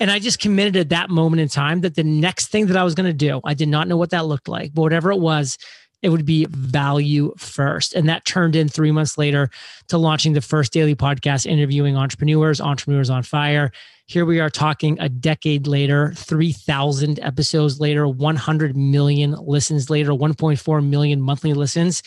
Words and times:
And 0.00 0.10
I 0.10 0.18
just 0.20 0.38
committed 0.38 0.76
at 0.76 0.90
that 0.90 1.10
moment 1.10 1.40
in 1.40 1.48
time 1.48 1.80
that 1.80 1.96
the 1.96 2.04
next 2.04 2.48
thing 2.48 2.66
that 2.66 2.76
I 2.76 2.84
was 2.84 2.94
going 2.94 3.06
to 3.08 3.12
do, 3.12 3.40
I 3.44 3.54
did 3.54 3.68
not 3.68 3.88
know 3.88 3.96
what 3.96 4.10
that 4.10 4.26
looked 4.26 4.48
like, 4.48 4.72
but 4.72 4.82
whatever 4.82 5.10
it 5.10 5.18
was, 5.18 5.58
it 6.02 6.10
would 6.10 6.24
be 6.24 6.46
value 6.50 7.34
first. 7.36 7.94
And 7.94 8.08
that 8.08 8.24
turned 8.24 8.54
in 8.54 8.68
three 8.68 8.92
months 8.92 9.18
later 9.18 9.50
to 9.88 9.98
launching 9.98 10.32
the 10.32 10.40
first 10.40 10.72
daily 10.72 10.94
podcast, 10.94 11.46
interviewing 11.46 11.96
entrepreneurs, 11.96 12.60
entrepreneurs 12.60 13.10
on 13.10 13.24
fire. 13.24 13.72
Here 14.06 14.24
we 14.24 14.38
are 14.38 14.50
talking 14.50 14.96
a 15.00 15.08
decade 15.08 15.66
later, 15.66 16.12
3,000 16.14 17.18
episodes 17.18 17.80
later, 17.80 18.06
100 18.06 18.76
million 18.76 19.32
listens 19.32 19.90
later, 19.90 20.12
1.4 20.12 20.86
million 20.88 21.20
monthly 21.20 21.52
listens, 21.52 22.02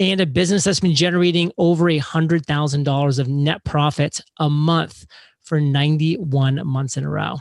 and 0.00 0.20
a 0.20 0.26
business 0.26 0.64
that's 0.64 0.80
been 0.80 0.94
generating 0.94 1.52
over 1.56 1.88
a 1.88 2.00
$100,000 2.00 3.18
of 3.18 3.28
net 3.28 3.64
profits 3.64 4.20
a 4.38 4.50
month 4.50 5.06
for 5.48 5.60
91 5.60 6.60
months 6.66 6.98
in 6.98 7.04
a 7.04 7.08
row. 7.08 7.36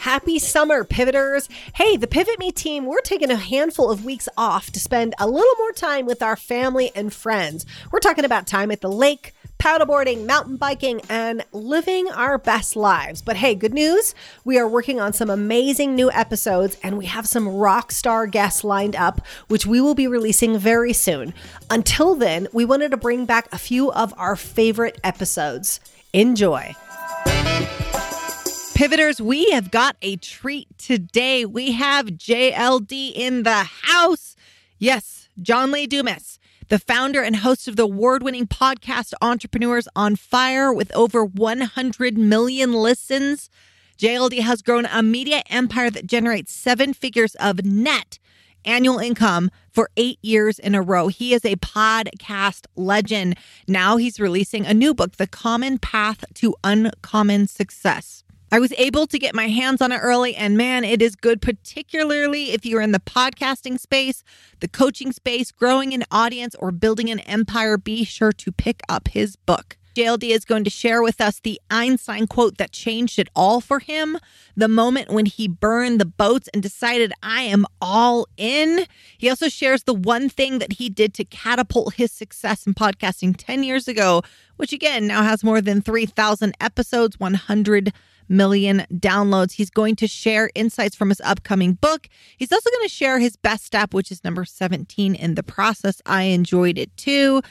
Happy 0.00 0.38
summer, 0.38 0.84
pivoters. 0.84 1.50
Hey, 1.74 1.98
the 1.98 2.06
Pivot 2.06 2.38
Me 2.38 2.50
team, 2.50 2.86
we're 2.86 3.02
taking 3.02 3.30
a 3.30 3.36
handful 3.36 3.90
of 3.90 4.06
weeks 4.06 4.26
off 4.38 4.70
to 4.70 4.80
spend 4.80 5.14
a 5.18 5.28
little 5.28 5.54
more 5.58 5.72
time 5.72 6.06
with 6.06 6.22
our 6.22 6.34
family 6.34 6.90
and 6.94 7.12
friends. 7.12 7.66
We're 7.92 7.98
talking 7.98 8.24
about 8.24 8.46
time 8.46 8.70
at 8.70 8.80
the 8.80 8.90
lake, 8.90 9.34
paddleboarding, 9.58 10.24
mountain 10.24 10.56
biking, 10.56 11.02
and 11.10 11.44
living 11.52 12.08
our 12.10 12.38
best 12.38 12.74
lives. 12.74 13.20
But 13.20 13.36
hey, 13.36 13.54
good 13.54 13.74
news 13.74 14.14
we 14.46 14.58
are 14.58 14.66
working 14.66 14.98
on 14.98 15.12
some 15.12 15.28
amazing 15.28 15.94
new 15.94 16.10
episodes 16.10 16.78
and 16.82 16.96
we 16.96 17.04
have 17.04 17.26
some 17.26 17.46
rock 17.46 17.92
star 17.92 18.26
guests 18.26 18.64
lined 18.64 18.96
up, 18.96 19.20
which 19.48 19.66
we 19.66 19.78
will 19.78 19.94
be 19.94 20.06
releasing 20.06 20.56
very 20.56 20.94
soon. 20.94 21.34
Until 21.68 22.14
then, 22.14 22.48
we 22.54 22.64
wanted 22.64 22.92
to 22.92 22.96
bring 22.96 23.26
back 23.26 23.46
a 23.52 23.58
few 23.58 23.92
of 23.92 24.14
our 24.16 24.36
favorite 24.36 24.98
episodes. 25.04 25.80
Enjoy. 26.18 26.74
Pivoters, 28.74 29.20
we 29.20 29.48
have 29.52 29.70
got 29.70 29.94
a 30.02 30.16
treat 30.16 30.66
today. 30.76 31.44
We 31.44 31.70
have 31.70 32.06
JLD 32.06 33.12
in 33.14 33.44
the 33.44 33.62
house. 33.62 34.34
Yes, 34.80 35.28
John 35.40 35.70
Lee 35.70 35.86
Dumas, 35.86 36.40
the 36.70 36.80
founder 36.80 37.22
and 37.22 37.36
host 37.36 37.68
of 37.68 37.76
the 37.76 37.84
award 37.84 38.24
winning 38.24 38.48
podcast 38.48 39.14
Entrepreneurs 39.22 39.86
on 39.94 40.16
Fire 40.16 40.72
with 40.72 40.90
over 40.92 41.24
100 41.24 42.18
million 42.18 42.72
listens. 42.72 43.48
JLD 43.96 44.40
has 44.40 44.60
grown 44.60 44.86
a 44.86 45.04
media 45.04 45.44
empire 45.48 45.88
that 45.88 46.08
generates 46.08 46.52
seven 46.52 46.94
figures 46.94 47.36
of 47.36 47.64
net 47.64 48.18
annual 48.64 48.98
income 48.98 49.52
for 49.78 49.88
eight 49.96 50.18
years 50.22 50.58
in 50.58 50.74
a 50.74 50.82
row. 50.82 51.06
He 51.06 51.32
is 51.32 51.44
a 51.44 51.54
podcast 51.54 52.66
legend. 52.74 53.38
Now 53.68 53.96
he's 53.96 54.18
releasing 54.18 54.66
a 54.66 54.74
new 54.74 54.92
book, 54.92 55.18
The 55.18 55.28
Common 55.28 55.78
Path 55.78 56.24
to 56.34 56.56
Uncommon 56.64 57.46
Success. 57.46 58.24
I 58.50 58.58
was 58.58 58.72
able 58.72 59.06
to 59.06 59.20
get 59.20 59.36
my 59.36 59.46
hands 59.46 59.80
on 59.80 59.92
it 59.92 59.98
early, 59.98 60.34
and 60.34 60.56
man, 60.56 60.82
it 60.82 61.00
is 61.00 61.14
good, 61.14 61.40
particularly 61.40 62.50
if 62.50 62.66
you're 62.66 62.80
in 62.80 62.90
the 62.90 62.98
podcasting 62.98 63.78
space, 63.78 64.24
the 64.58 64.66
coaching 64.66 65.12
space, 65.12 65.52
growing 65.52 65.94
an 65.94 66.02
audience, 66.10 66.56
or 66.56 66.72
building 66.72 67.08
an 67.08 67.20
empire. 67.20 67.78
Be 67.78 68.02
sure 68.02 68.32
to 68.32 68.50
pick 68.50 68.80
up 68.88 69.06
his 69.06 69.36
book. 69.36 69.76
JLD 69.98 70.30
is 70.30 70.44
going 70.44 70.62
to 70.62 70.70
share 70.70 71.02
with 71.02 71.20
us 71.20 71.40
the 71.40 71.60
Einstein 71.72 72.28
quote 72.28 72.58
that 72.58 72.70
changed 72.70 73.18
it 73.18 73.28
all 73.34 73.60
for 73.60 73.80
him, 73.80 74.16
the 74.56 74.68
moment 74.68 75.10
when 75.10 75.26
he 75.26 75.48
burned 75.48 76.00
the 76.00 76.06
boats 76.06 76.48
and 76.54 76.62
decided, 76.62 77.12
I 77.20 77.42
am 77.42 77.66
all 77.80 78.28
in. 78.36 78.86
He 79.16 79.28
also 79.28 79.48
shares 79.48 79.82
the 79.82 79.94
one 79.94 80.28
thing 80.28 80.60
that 80.60 80.74
he 80.74 80.88
did 80.88 81.14
to 81.14 81.24
catapult 81.24 81.94
his 81.94 82.12
success 82.12 82.64
in 82.64 82.74
podcasting 82.74 83.34
10 83.36 83.64
years 83.64 83.88
ago, 83.88 84.22
which 84.56 84.72
again 84.72 85.08
now 85.08 85.24
has 85.24 85.42
more 85.42 85.60
than 85.60 85.82
3,000 85.82 86.54
episodes, 86.60 87.18
100 87.18 87.92
million 88.28 88.86
downloads. 88.92 89.54
He's 89.54 89.70
going 89.70 89.96
to 89.96 90.06
share 90.06 90.48
insights 90.54 90.94
from 90.94 91.08
his 91.08 91.20
upcoming 91.22 91.72
book. 91.72 92.08
He's 92.36 92.52
also 92.52 92.70
going 92.70 92.86
to 92.86 92.94
share 92.94 93.18
his 93.18 93.34
best 93.34 93.64
step, 93.64 93.92
which 93.92 94.12
is 94.12 94.22
number 94.22 94.44
17 94.44 95.16
in 95.16 95.34
the 95.34 95.42
process. 95.42 96.00
I 96.06 96.24
enjoyed 96.24 96.78
it 96.78 96.96
too. 96.96 97.42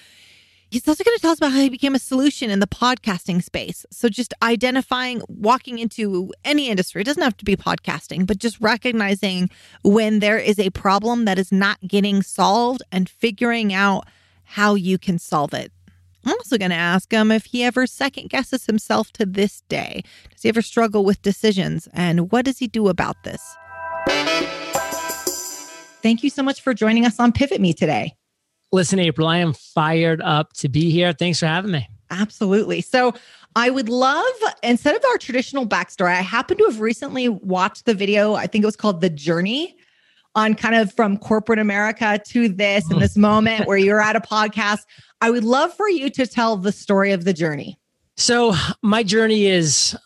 He's 0.70 0.86
also 0.86 1.04
going 1.04 1.16
to 1.16 1.22
tell 1.22 1.32
us 1.32 1.38
about 1.38 1.54
how 1.54 1.62
he 1.62 1.70
became 1.70 1.96
a 1.96 2.00
solution 2.00 2.50
in 2.50 2.60
the 2.60 2.68
podcasting 2.68 3.42
space. 3.42 3.86
So, 3.90 4.10
just 4.10 4.34
identifying, 4.42 5.22
walking 5.30 5.80
into 5.80 6.34
any 6.44 6.70
industry, 6.70 7.02
it 7.02 7.06
doesn't 7.06 7.24
have 7.24 7.38
to 7.38 7.46
be 7.46 7.56
podcasting, 7.56 8.28
but 8.28 8.38
just 8.38 8.60
recognizing 8.60 9.50
when 9.84 10.20
there 10.20 10.38
is 10.38 10.60
a 10.60 10.70
problem 10.72 11.24
that 11.24 11.40
is 11.40 11.54
not 11.54 11.80
getting 11.88 12.22
solved 12.22 12.84
and 12.92 13.08
figuring 13.08 13.74
out 13.74 14.08
how 14.44 14.76
you 14.76 14.98
can 14.98 15.20
solve 15.20 15.54
it. 15.54 15.72
I'm 16.26 16.34
also 16.34 16.58
going 16.58 16.72
to 16.72 16.76
ask 16.76 17.10
him 17.14 17.32
if 17.32 17.46
he 17.46 17.64
ever 17.64 17.88
second 17.88 18.30
guesses 18.30 18.66
himself 18.66 19.14
to 19.14 19.26
this 19.26 19.62
day. 19.70 20.04
Does 20.34 20.42
he 20.42 20.50
ever 20.50 20.62
struggle 20.62 21.06
with 21.06 21.22
decisions? 21.22 21.88
And 21.94 22.30
what 22.30 22.44
does 22.44 22.58
he 22.58 22.68
do 22.68 22.90
about 22.90 23.24
this? 23.24 23.42
Thank 26.04 26.24
you 26.24 26.30
so 26.30 26.44
much 26.44 26.60
for 26.62 26.74
joining 26.74 27.06
us 27.06 27.22
on 27.22 27.32
Pivot 27.32 27.62
Me 27.62 27.74
today. 27.74 28.14
Listen, 28.72 29.00
April, 29.00 29.28
I 29.28 29.38
am 29.38 29.54
fired 29.54 30.22
up 30.22 30.54
to 30.54 30.70
be 30.70 30.90
here. 30.90 31.14
Thanks 31.14 31.40
for 31.40 31.46
having 31.46 31.72
me. 31.72 31.88
Absolutely. 32.10 32.82
So, 32.82 33.14
I 33.56 33.72
would 33.72 33.90
love, 33.90 34.26
instead 34.62 34.96
of 34.96 35.04
our 35.06 35.18
traditional 35.18 35.66
backstory, 35.66 36.12
I 36.12 36.22
happen 36.22 36.58
to 36.58 36.66
have 36.66 36.80
recently 36.80 37.28
watched 37.28 37.86
the 37.86 37.96
video. 37.96 38.36
I 38.36 38.46
think 38.46 38.62
it 38.62 38.68
was 38.68 38.76
called 38.76 39.02
The 39.02 39.10
Journey 39.10 39.76
on 40.36 40.54
kind 40.54 40.76
of 40.76 40.94
from 40.94 41.18
corporate 41.18 41.58
America 41.58 42.22
to 42.28 42.50
this 42.50 42.86
and 42.86 42.98
oh. 42.98 43.00
this 43.00 43.18
moment 43.18 43.66
where 43.66 43.78
you're 43.78 44.00
at 44.00 44.16
a 44.16 44.20
podcast. 44.32 44.82
I 45.22 45.32
would 45.32 45.44
love 45.44 45.74
for 45.74 45.90
you 45.90 46.12
to 46.12 46.28
tell 46.28 46.56
the 46.56 46.72
story 46.72 47.12
of 47.12 47.24
the 47.24 47.34
journey. 47.34 47.80
So, 48.16 48.54
my 48.84 49.02
journey 49.02 49.48
is 49.48 49.98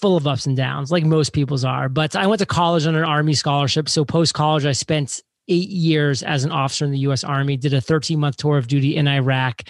full 0.00 0.16
of 0.16 0.26
ups 0.26 0.46
and 0.46 0.56
downs, 0.56 0.90
like 0.90 1.04
most 1.04 1.32
people's 1.32 1.64
are. 1.64 1.88
But 1.88 2.16
I 2.16 2.26
went 2.26 2.40
to 2.40 2.46
college 2.46 2.86
on 2.86 2.96
an 2.96 3.04
Army 3.04 3.34
scholarship. 3.34 3.88
So, 3.88 4.04
post 4.04 4.34
college, 4.34 4.66
I 4.66 4.72
spent 4.72 5.22
eight 5.50 5.68
years 5.68 6.22
as 6.22 6.44
an 6.44 6.52
officer 6.52 6.86
in 6.86 6.92
the 6.92 6.98
US 7.00 7.24
Army, 7.24 7.58
did 7.58 7.74
a 7.74 7.80
13 7.80 8.18
month 8.18 8.38
tour 8.38 8.56
of 8.56 8.68
duty 8.68 8.96
in 8.96 9.06
Iraq. 9.06 9.62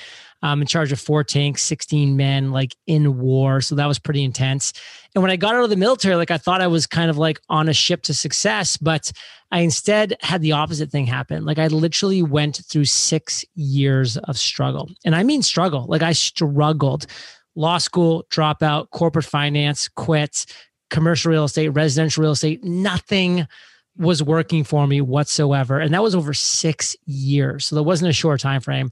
I'm 0.42 0.60
in 0.60 0.66
charge 0.66 0.91
of 0.92 1.00
four 1.00 1.22
tanks, 1.22 1.62
16 1.64 2.16
men, 2.16 2.50
like 2.50 2.74
in 2.86 3.18
war. 3.18 3.60
So 3.60 3.74
that 3.74 3.86
was 3.86 3.98
pretty 3.98 4.24
intense. 4.24 4.72
And 5.14 5.22
when 5.22 5.30
I 5.30 5.36
got 5.36 5.54
out 5.54 5.64
of 5.64 5.70
the 5.70 5.76
military, 5.76 6.14
like 6.16 6.30
I 6.30 6.38
thought 6.38 6.62
I 6.62 6.66
was 6.66 6.86
kind 6.86 7.10
of 7.10 7.18
like 7.18 7.41
on 7.48 7.68
a 7.68 7.74
ship 7.74 8.02
to 8.04 8.14
success, 8.14 8.76
but 8.76 9.12
I 9.50 9.60
instead 9.60 10.16
had 10.20 10.41
the 10.41 10.52
opposite 10.52 10.91
thing 10.91 11.06
happen. 11.06 11.44
Like 11.44 11.58
I 11.58 11.66
literally 11.66 12.22
went 12.22 12.60
through 12.68 12.86
six 12.86 13.44
years 13.54 14.16
of 14.16 14.38
struggle. 14.38 14.88
And 15.04 15.14
I 15.14 15.24
mean 15.24 15.42
struggle. 15.42 15.86
Like 15.88 16.02
I 16.02 16.12
struggled. 16.12 17.06
Law 17.56 17.78
school, 17.78 18.24
dropout, 18.30 18.91
corporate 18.91 19.24
finance, 19.24 19.88
quit, 19.88 20.47
commercial 20.88 21.32
real 21.32 21.44
estate, 21.44 21.68
residential 21.68 22.22
real 22.22 22.32
estate, 22.32 22.62
nothing 22.64 23.47
was 24.00 24.22
working 24.22 24.64
for 24.64 24.86
me 24.86 25.00
whatsoever. 25.00 25.78
And 25.78 25.92
that 25.92 26.02
was 26.02 26.14
over 26.14 26.32
six 26.32 26.96
years. 27.04 27.66
So 27.66 27.76
that 27.76 27.82
wasn't 27.82 28.08
a 28.08 28.14
short 28.14 28.40
time 28.40 28.62
frame. 28.62 28.90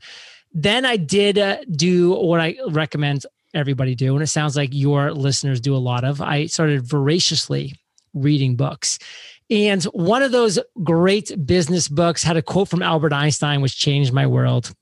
Then 0.52 0.84
I 0.84 0.96
did 0.96 1.38
uh, 1.38 1.58
do 1.70 2.12
what 2.12 2.40
I 2.40 2.56
recommend 2.68 3.24
everybody 3.54 3.94
do. 3.94 4.14
And 4.14 4.22
it 4.22 4.28
sounds 4.28 4.54
like 4.54 4.70
your 4.72 5.12
listeners 5.12 5.60
do 5.60 5.74
a 5.74 5.78
lot 5.78 6.04
of. 6.04 6.20
I 6.20 6.46
started 6.46 6.86
voraciously 6.86 7.74
reading 8.12 8.54
books. 8.54 8.98
And 9.50 9.82
one 9.84 10.22
of 10.22 10.30
those 10.30 10.58
great 10.84 11.46
business 11.46 11.88
books 11.88 12.22
had 12.22 12.36
a 12.36 12.42
quote 12.42 12.68
from 12.68 12.82
Albert 12.82 13.14
Einstein, 13.14 13.62
which 13.62 13.78
changed 13.78 14.12
my 14.12 14.26
world. 14.26 14.74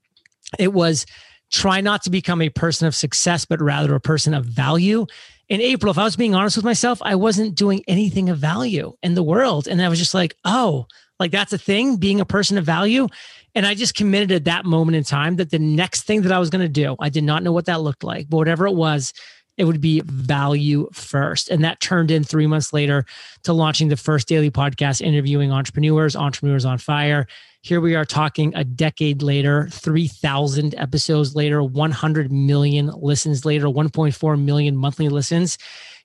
It 0.58 0.72
was 0.72 1.06
try 1.52 1.80
not 1.80 2.02
to 2.02 2.10
become 2.10 2.42
a 2.42 2.48
person 2.48 2.88
of 2.88 2.94
success, 2.94 3.44
but 3.44 3.62
rather 3.62 3.94
a 3.94 4.00
person 4.00 4.34
of 4.34 4.44
value. 4.44 5.06
In 5.48 5.60
April, 5.60 5.92
if 5.92 5.98
I 5.98 6.04
was 6.04 6.16
being 6.16 6.34
honest 6.34 6.56
with 6.56 6.64
myself, 6.64 7.00
I 7.02 7.14
wasn't 7.14 7.54
doing 7.54 7.84
anything 7.86 8.28
of 8.28 8.38
value 8.38 8.96
in 9.02 9.14
the 9.14 9.22
world. 9.22 9.68
And 9.68 9.80
I 9.80 9.88
was 9.88 9.98
just 9.98 10.14
like, 10.14 10.36
oh, 10.44 10.86
like 11.20 11.30
that's 11.30 11.52
a 11.52 11.58
thing, 11.58 11.96
being 11.96 12.20
a 12.20 12.26
person 12.26 12.58
of 12.58 12.64
value. 12.64 13.06
And 13.54 13.64
I 13.64 13.74
just 13.74 13.94
committed 13.94 14.32
at 14.32 14.44
that 14.44 14.64
moment 14.64 14.96
in 14.96 15.04
time 15.04 15.36
that 15.36 15.50
the 15.50 15.58
next 15.58 16.02
thing 16.02 16.22
that 16.22 16.32
I 16.32 16.40
was 16.40 16.50
going 16.50 16.62
to 16.62 16.68
do, 16.68 16.96
I 16.98 17.10
did 17.10 17.24
not 17.24 17.42
know 17.42 17.52
what 17.52 17.66
that 17.66 17.80
looked 17.80 18.02
like, 18.02 18.28
but 18.28 18.38
whatever 18.38 18.66
it 18.66 18.74
was, 18.74 19.12
it 19.56 19.64
would 19.64 19.80
be 19.80 20.02
value 20.04 20.88
first. 20.92 21.50
And 21.50 21.64
that 21.64 21.80
turned 21.80 22.10
in 22.10 22.24
three 22.24 22.46
months 22.46 22.72
later 22.72 23.04
to 23.44 23.52
launching 23.52 23.88
the 23.88 23.96
first 23.96 24.28
daily 24.28 24.50
podcast, 24.50 25.00
interviewing 25.00 25.52
entrepreneurs, 25.52 26.14
entrepreneurs 26.14 26.64
on 26.64 26.78
fire. 26.78 27.26
Here 27.62 27.80
we 27.80 27.94
are 27.96 28.04
talking 28.04 28.54
a 28.54 28.64
decade 28.64 29.22
later, 29.22 29.68
3,000 29.72 30.74
episodes 30.76 31.34
later, 31.34 31.62
100 31.62 32.30
million 32.30 32.92
listens 32.96 33.44
later, 33.44 33.66
1.4 33.66 34.40
million 34.40 34.76
monthly 34.76 35.08
listens, 35.08 35.58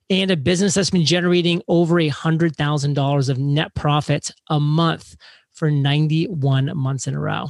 and 0.09 0.31
a 0.31 0.37
business 0.37 0.73
that's 0.73 0.89
been 0.89 1.05
generating 1.05 1.61
over 1.67 1.99
a 1.99 2.09
$100,000 2.09 3.29
of 3.29 3.37
net 3.37 3.75
profits 3.75 4.31
a 4.49 4.59
month 4.59 5.15
for 5.51 5.69
91 5.69 6.75
months 6.75 7.05
in 7.05 7.13
a 7.13 7.19
row. 7.19 7.47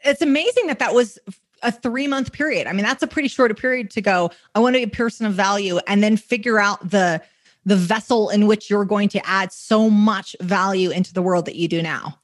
It's 0.00 0.22
amazing 0.22 0.68
that 0.68 0.78
that 0.78 0.94
was 0.94 1.18
a 1.62 1.72
three 1.72 2.06
month 2.06 2.32
period. 2.32 2.66
I 2.66 2.72
mean, 2.72 2.84
that's 2.84 3.02
a 3.02 3.06
pretty 3.06 3.28
short 3.28 3.56
period 3.58 3.90
to 3.92 4.00
go. 4.00 4.30
I 4.54 4.60
want 4.60 4.74
to 4.74 4.78
be 4.78 4.84
a 4.84 4.88
person 4.88 5.26
of 5.26 5.34
value 5.34 5.78
and 5.86 6.02
then 6.02 6.16
figure 6.16 6.58
out 6.58 6.88
the 6.88 7.22
the 7.64 7.76
vessel 7.76 8.30
in 8.30 8.46
which 8.46 8.70
you're 8.70 8.84
going 8.84 9.08
to 9.10 9.26
add 9.26 9.52
so 9.52 9.90
much 9.90 10.36
value 10.40 10.90
into 10.90 11.12
the 11.12 11.22
world 11.22 11.46
that 11.46 11.56
you 11.56 11.66
do 11.66 11.82
now. 11.82 12.20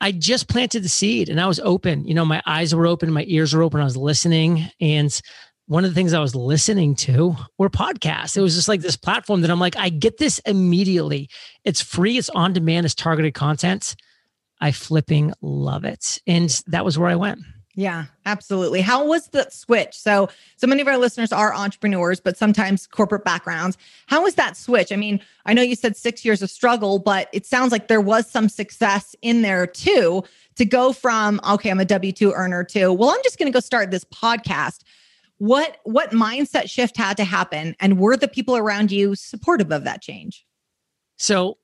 I 0.00 0.12
just 0.12 0.48
planted 0.48 0.82
the 0.82 0.88
seed 0.88 1.28
and 1.28 1.40
I 1.40 1.46
was 1.46 1.60
open. 1.60 2.06
You 2.06 2.14
know, 2.14 2.24
my 2.24 2.42
eyes 2.46 2.74
were 2.74 2.86
open, 2.86 3.12
my 3.12 3.24
ears 3.26 3.54
were 3.54 3.62
open. 3.62 3.80
I 3.80 3.84
was 3.84 3.96
listening. 3.96 4.70
And 4.80 5.20
one 5.66 5.84
of 5.84 5.90
the 5.90 5.94
things 5.94 6.12
I 6.12 6.20
was 6.20 6.34
listening 6.34 6.94
to 6.96 7.36
were 7.58 7.70
podcasts. 7.70 8.36
It 8.36 8.42
was 8.42 8.54
just 8.54 8.68
like 8.68 8.80
this 8.80 8.96
platform 8.96 9.42
that 9.42 9.50
I'm 9.50 9.60
like, 9.60 9.76
I 9.76 9.90
get 9.90 10.18
this 10.18 10.38
immediately. 10.40 11.28
It's 11.64 11.80
free, 11.80 12.18
it's 12.18 12.28
on 12.30 12.52
demand, 12.52 12.84
it's 12.84 12.94
targeted 12.94 13.34
content. 13.34 13.96
I 14.60 14.72
flipping 14.72 15.32
love 15.40 15.84
it. 15.84 16.20
And 16.26 16.48
that 16.66 16.84
was 16.84 16.98
where 16.98 17.08
I 17.08 17.16
went. 17.16 17.40
Yeah, 17.74 18.06
absolutely. 18.26 18.82
How 18.82 19.06
was 19.06 19.28
the 19.28 19.48
switch? 19.48 19.94
So, 19.94 20.28
so 20.56 20.66
many 20.66 20.82
of 20.82 20.88
our 20.88 20.98
listeners 20.98 21.32
are 21.32 21.54
entrepreneurs, 21.54 22.20
but 22.20 22.36
sometimes 22.36 22.86
corporate 22.86 23.24
backgrounds. 23.24 23.78
How 24.08 24.22
was 24.22 24.34
that 24.34 24.58
switch? 24.58 24.92
I 24.92 24.96
mean, 24.96 25.20
I 25.46 25.54
know 25.54 25.62
you 25.62 25.74
said 25.74 25.96
six 25.96 26.22
years 26.22 26.42
of 26.42 26.50
struggle, 26.50 26.98
but 26.98 27.30
it 27.32 27.46
sounds 27.46 27.72
like 27.72 27.88
there 27.88 28.00
was 28.00 28.30
some 28.30 28.50
success 28.50 29.16
in 29.22 29.40
there 29.40 29.66
too 29.66 30.22
to 30.56 30.66
go 30.66 30.92
from, 30.92 31.40
okay, 31.48 31.70
I'm 31.70 31.80
a 31.80 31.86
W 31.86 32.12
2 32.12 32.32
earner 32.32 32.62
to, 32.64 32.92
well, 32.92 33.08
I'm 33.08 33.22
just 33.24 33.38
going 33.38 33.50
to 33.50 33.56
go 33.56 33.60
start 33.60 33.90
this 33.90 34.04
podcast. 34.04 34.80
What, 35.38 35.78
what 35.84 36.10
mindset 36.10 36.68
shift 36.68 36.98
had 36.98 37.16
to 37.16 37.24
happen? 37.24 37.74
And 37.80 37.98
were 37.98 38.18
the 38.18 38.28
people 38.28 38.54
around 38.54 38.92
you 38.92 39.14
supportive 39.14 39.72
of 39.72 39.84
that 39.84 40.02
change? 40.02 40.44
So, 41.16 41.56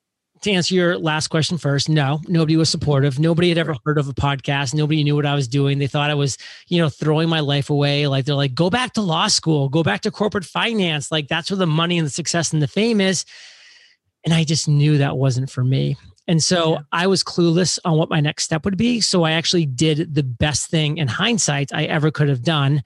to 0.42 0.50
answer 0.50 0.74
your 0.74 0.98
last 0.98 1.28
question 1.28 1.58
first, 1.58 1.88
no, 1.88 2.20
nobody 2.28 2.56
was 2.56 2.68
supportive. 2.68 3.18
Nobody 3.18 3.48
had 3.48 3.58
ever 3.58 3.74
heard 3.84 3.98
of 3.98 4.08
a 4.08 4.14
podcast. 4.14 4.74
Nobody 4.74 5.04
knew 5.04 5.16
what 5.16 5.26
I 5.26 5.34
was 5.34 5.48
doing. 5.48 5.78
They 5.78 5.86
thought 5.86 6.10
I 6.10 6.14
was, 6.14 6.38
you 6.68 6.78
know, 6.80 6.88
throwing 6.88 7.28
my 7.28 7.40
life 7.40 7.70
away. 7.70 8.06
Like 8.06 8.24
they're 8.24 8.34
like, 8.34 8.54
go 8.54 8.70
back 8.70 8.94
to 8.94 9.02
law 9.02 9.28
school, 9.28 9.68
go 9.68 9.82
back 9.82 10.02
to 10.02 10.10
corporate 10.10 10.44
finance. 10.44 11.10
Like 11.10 11.28
that's 11.28 11.50
where 11.50 11.58
the 11.58 11.66
money 11.66 11.98
and 11.98 12.06
the 12.06 12.10
success 12.10 12.52
and 12.52 12.62
the 12.62 12.68
fame 12.68 13.00
is. 13.00 13.24
And 14.24 14.34
I 14.34 14.44
just 14.44 14.68
knew 14.68 14.98
that 14.98 15.16
wasn't 15.16 15.50
for 15.50 15.64
me. 15.64 15.96
And 16.26 16.42
so 16.42 16.72
yeah. 16.72 16.78
I 16.92 17.06
was 17.06 17.24
clueless 17.24 17.78
on 17.84 17.96
what 17.96 18.10
my 18.10 18.20
next 18.20 18.44
step 18.44 18.64
would 18.64 18.76
be. 18.76 19.00
So 19.00 19.24
I 19.24 19.32
actually 19.32 19.64
did 19.64 20.14
the 20.14 20.22
best 20.22 20.70
thing 20.70 20.98
in 20.98 21.08
hindsight 21.08 21.72
I 21.72 21.84
ever 21.84 22.10
could 22.10 22.28
have 22.28 22.42
done, 22.42 22.82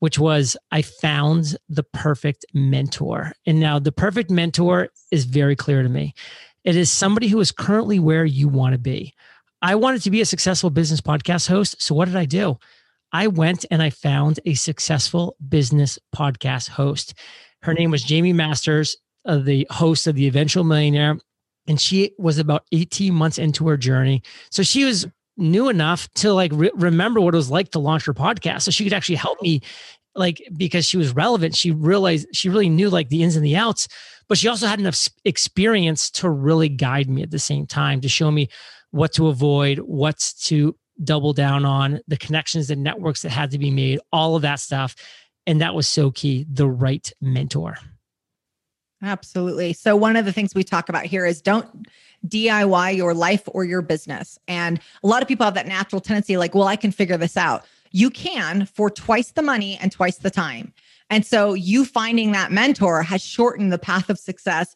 which 0.00 0.18
was 0.18 0.56
I 0.70 0.82
found 0.82 1.56
the 1.70 1.84
perfect 1.84 2.44
mentor. 2.52 3.32
And 3.46 3.58
now 3.58 3.78
the 3.78 3.92
perfect 3.92 4.30
mentor 4.30 4.88
is 5.10 5.24
very 5.24 5.56
clear 5.56 5.82
to 5.82 5.88
me. 5.88 6.14
It 6.64 6.76
is 6.76 6.92
somebody 6.92 7.28
who 7.28 7.40
is 7.40 7.52
currently 7.52 7.98
where 7.98 8.24
you 8.24 8.48
want 8.48 8.72
to 8.72 8.78
be. 8.78 9.14
I 9.60 9.74
wanted 9.74 10.02
to 10.02 10.10
be 10.10 10.20
a 10.20 10.26
successful 10.26 10.70
business 10.70 11.00
podcast 11.00 11.48
host. 11.48 11.80
So 11.80 11.94
what 11.94 12.06
did 12.06 12.16
I 12.16 12.24
do? 12.24 12.58
I 13.12 13.26
went 13.26 13.64
and 13.70 13.82
I 13.82 13.90
found 13.90 14.40
a 14.46 14.54
successful 14.54 15.36
business 15.48 15.98
podcast 16.14 16.68
host. 16.68 17.14
Her 17.62 17.74
name 17.74 17.90
was 17.90 18.02
Jamie 18.02 18.32
Masters, 18.32 18.96
uh, 19.24 19.38
the 19.38 19.66
host 19.70 20.06
of 20.06 20.14
The 20.14 20.26
Eventual 20.26 20.64
Millionaire. 20.64 21.18
And 21.68 21.80
she 21.80 22.12
was 22.18 22.38
about 22.38 22.64
18 22.72 23.14
months 23.14 23.38
into 23.38 23.68
her 23.68 23.76
journey. 23.76 24.22
So 24.50 24.62
she 24.62 24.84
was 24.84 25.06
new 25.36 25.68
enough 25.68 26.08
to 26.14 26.32
like 26.32 26.50
re- 26.54 26.72
remember 26.74 27.20
what 27.20 27.34
it 27.34 27.36
was 27.36 27.50
like 27.50 27.70
to 27.72 27.78
launch 27.78 28.06
her 28.06 28.14
podcast. 28.14 28.62
So 28.62 28.70
she 28.70 28.84
could 28.84 28.92
actually 28.92 29.16
help 29.16 29.40
me 29.42 29.60
like 30.14 30.42
because 30.56 30.86
she 30.86 30.96
was 30.96 31.14
relevant 31.14 31.56
she 31.56 31.70
realized 31.70 32.26
she 32.32 32.48
really 32.48 32.68
knew 32.68 32.90
like 32.90 33.08
the 33.08 33.22
ins 33.22 33.36
and 33.36 33.44
the 33.44 33.56
outs 33.56 33.88
but 34.28 34.38
she 34.38 34.48
also 34.48 34.66
had 34.66 34.80
enough 34.80 35.08
experience 35.24 36.10
to 36.10 36.28
really 36.28 36.68
guide 36.68 37.08
me 37.08 37.22
at 37.22 37.30
the 37.30 37.38
same 37.38 37.66
time 37.66 38.00
to 38.00 38.08
show 38.08 38.30
me 38.30 38.48
what 38.90 39.12
to 39.12 39.28
avoid 39.28 39.78
what 39.78 40.18
to 40.40 40.76
double 41.02 41.32
down 41.32 41.64
on 41.64 42.00
the 42.08 42.16
connections 42.16 42.68
the 42.68 42.76
networks 42.76 43.22
that 43.22 43.30
had 43.30 43.50
to 43.50 43.58
be 43.58 43.70
made 43.70 43.98
all 44.12 44.36
of 44.36 44.42
that 44.42 44.60
stuff 44.60 44.94
and 45.46 45.60
that 45.60 45.74
was 45.74 45.88
so 45.88 46.10
key 46.10 46.46
the 46.50 46.68
right 46.68 47.12
mentor. 47.20 47.76
Absolutely. 49.02 49.72
So 49.72 49.96
one 49.96 50.14
of 50.14 50.24
the 50.24 50.32
things 50.32 50.54
we 50.54 50.62
talk 50.62 50.88
about 50.88 51.04
here 51.04 51.26
is 51.26 51.42
don't 51.42 51.88
DIY 52.28 52.96
your 52.96 53.14
life 53.14 53.42
or 53.48 53.64
your 53.64 53.82
business. 53.82 54.38
And 54.46 54.78
a 55.02 55.08
lot 55.08 55.22
of 55.22 55.28
people 55.28 55.44
have 55.44 55.54
that 55.54 55.66
natural 55.66 56.00
tendency 56.00 56.36
like, 56.36 56.54
well, 56.54 56.68
I 56.68 56.76
can 56.76 56.92
figure 56.92 57.16
this 57.16 57.36
out 57.36 57.64
you 57.92 58.10
can 58.10 58.66
for 58.66 58.90
twice 58.90 59.32
the 59.32 59.42
money 59.42 59.78
and 59.80 59.92
twice 59.92 60.18
the 60.18 60.30
time. 60.30 60.72
And 61.10 61.26
so 61.26 61.52
you 61.54 61.84
finding 61.84 62.32
that 62.32 62.50
mentor 62.50 63.02
has 63.02 63.22
shortened 63.22 63.72
the 63.72 63.78
path 63.78 64.08
of 64.10 64.18
success. 64.18 64.74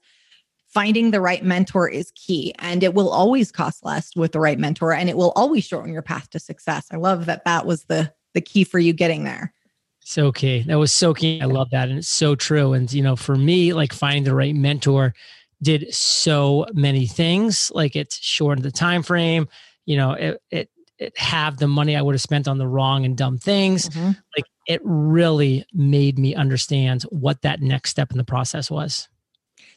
Finding 0.69 1.11
the 1.11 1.23
right 1.23 1.43
mentor 1.43 1.89
is 1.89 2.13
key 2.15 2.55
and 2.59 2.83
it 2.83 2.93
will 2.93 3.09
always 3.09 3.51
cost 3.51 3.83
less 3.83 4.15
with 4.15 4.33
the 4.33 4.41
right 4.41 4.59
mentor 4.59 4.93
and 4.93 5.09
it 5.09 5.17
will 5.17 5.33
always 5.35 5.65
shorten 5.65 5.93
your 5.93 6.03
path 6.03 6.29
to 6.31 6.39
success. 6.39 6.87
I 6.93 6.97
love 6.97 7.25
that 7.27 7.45
that 7.47 7.65
was 7.65 7.85
the 7.85 8.13
the 8.35 8.43
key 8.43 8.65
for 8.65 8.79
you 8.79 8.93
getting 8.93 9.25
there. 9.25 9.55
So 10.01 10.31
key. 10.31 10.63
That 10.65 10.79
was 10.79 10.93
so 10.93 11.15
key. 11.15 11.41
I 11.41 11.47
love 11.47 11.71
that 11.71 11.89
and 11.89 11.99
it's 11.99 12.09
so 12.09 12.35
true 12.35 12.75
and 12.75 12.93
you 12.93 13.01
know 13.01 13.17
for 13.17 13.37
me 13.37 13.73
like 13.73 13.95
finding 13.95 14.25
the 14.25 14.35
right 14.35 14.55
mentor 14.55 15.15
did 15.63 15.95
so 15.95 16.67
many 16.75 17.07
things 17.07 17.73
like 17.75 17.97
it 17.97 18.13
shortened 18.13 18.65
the 18.65 18.71
time 18.71 19.03
frame 19.03 19.49
you 19.87 19.97
know 19.97 20.13
it, 20.13 20.43
it 20.51 20.69
have 21.17 21.59
the 21.59 21.69
money 21.69 21.97
I 21.97 22.03
would 22.03 22.15
have 22.15 22.23
spent 22.23 22.49
on 22.49 22.59
the 22.59 22.67
wrong 22.67 23.05
and 23.05 23.17
dumb 23.17 23.39
things. 23.39 23.89
Mm-hmm. 23.89 24.13
Like 24.37 24.47
it 24.67 24.81
really 24.85 25.65
made 25.73 26.19
me 26.19 26.35
understand 26.35 27.03
what 27.05 27.43
that 27.43 27.61
next 27.61 27.91
step 27.91 28.11
in 28.11 28.19
the 28.19 28.25
process 28.25 28.71
was. 28.71 29.09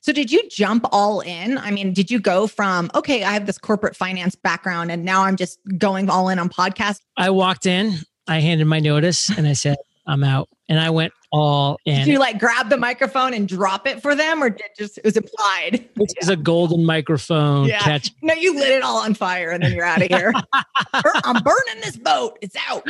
So 0.01 0.13
did 0.13 0.31
you 0.31 0.47
jump 0.49 0.85
all 0.91 1.19
in? 1.19 1.57
I 1.57 1.71
mean, 1.71 1.93
did 1.93 2.09
you 2.09 2.19
go 2.19 2.47
from 2.47 2.89
okay, 2.95 3.23
I 3.23 3.33
have 3.33 3.45
this 3.45 3.57
corporate 3.57 3.95
finance 3.95 4.35
background 4.35 4.91
and 4.91 5.03
now 5.03 5.23
I'm 5.23 5.35
just 5.35 5.59
going 5.77 6.09
all 6.09 6.29
in 6.29 6.39
on 6.39 6.49
podcast? 6.49 7.01
I 7.17 7.31
walked 7.31 7.65
in, 7.65 7.95
I 8.27 8.39
handed 8.39 8.65
my 8.65 8.79
notice 8.79 9.29
and 9.29 9.45
I 9.47 9.53
said, 9.53 9.77
I'm 10.07 10.23
out. 10.23 10.49
And 10.69 10.79
I 10.79 10.89
went 10.89 11.13
all 11.31 11.79
in. 11.85 12.05
Did 12.05 12.07
you 12.07 12.19
like 12.19 12.39
grab 12.39 12.69
the 12.69 12.77
microphone 12.77 13.33
and 13.33 13.47
drop 13.47 13.87
it 13.87 14.01
for 14.01 14.15
them, 14.15 14.41
or 14.41 14.49
did 14.49 14.69
just 14.77 14.97
it 14.97 15.03
was 15.03 15.17
implied? 15.17 15.87
This 15.95 16.13
yeah. 16.15 16.23
is 16.23 16.29
a 16.29 16.35
golden 16.35 16.85
microphone. 16.85 17.67
Yeah. 17.67 17.79
Catch. 17.79 18.11
No, 18.21 18.33
you 18.33 18.55
lit 18.55 18.69
it 18.69 18.83
all 18.83 18.97
on 18.97 19.13
fire 19.13 19.51
and 19.51 19.63
then 19.63 19.73
you're 19.73 19.85
out 19.85 20.01
of 20.01 20.07
here. 20.07 20.33
I'm 20.93 21.43
burning 21.43 21.81
this 21.81 21.97
boat. 21.97 22.37
It's 22.41 22.55
out. 22.67 22.83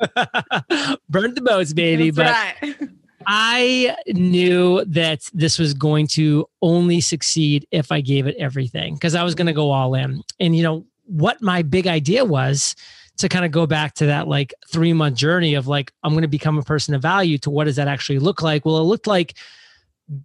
Burn 1.08 1.34
the 1.34 1.42
boats, 1.42 1.72
baby. 1.72 2.10
That's 2.10 2.60
but 2.60 2.78
right. 2.80 2.90
I 3.26 3.96
knew 4.08 4.84
that 4.86 5.28
this 5.32 5.58
was 5.58 5.74
going 5.74 6.06
to 6.08 6.46
only 6.60 7.00
succeed 7.00 7.66
if 7.70 7.92
I 7.92 8.00
gave 8.00 8.26
it 8.26 8.36
everything 8.36 8.94
because 8.94 9.14
I 9.14 9.22
was 9.22 9.34
going 9.34 9.46
to 9.46 9.52
go 9.52 9.70
all 9.70 9.94
in. 9.94 10.22
And 10.40 10.56
you 10.56 10.62
know 10.62 10.86
what 11.04 11.42
my 11.42 11.62
big 11.62 11.86
idea 11.86 12.24
was 12.24 12.74
to 13.18 13.28
kind 13.28 13.44
of 13.44 13.50
go 13.50 13.66
back 13.66 13.94
to 13.94 14.06
that 14.06 14.26
like 14.28 14.54
three 14.70 14.92
month 14.92 15.16
journey 15.16 15.54
of 15.54 15.66
like, 15.66 15.92
I'm 16.02 16.12
going 16.12 16.22
to 16.22 16.28
become 16.28 16.58
a 16.58 16.62
person 16.62 16.94
of 16.94 17.02
value 17.02 17.38
to 17.38 17.50
what 17.50 17.64
does 17.64 17.76
that 17.76 17.88
actually 17.88 18.18
look 18.18 18.42
like? 18.42 18.64
Well, 18.64 18.78
it 18.78 18.82
looked 18.82 19.06
like 19.06 19.34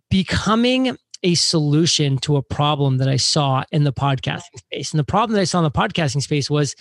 becoming 0.10 0.98
a 1.24 1.36
solution 1.36 2.18
to 2.20 2.38
a 2.38 2.42
problem 2.42 2.98
that 2.98 3.10
I 3.10 3.18
saw 3.18 3.64
in 3.72 3.84
the 3.84 3.94
podcasting 3.94 4.58
space. 4.58 4.92
And 4.92 5.00
the 5.00 5.04
problem 5.04 5.36
that 5.36 5.42
I 5.42 5.46
saw 5.46 5.60
in 5.60 5.64
the 5.64 5.72
podcasting 5.72 6.22
space 6.22 6.50
was 6.50 6.76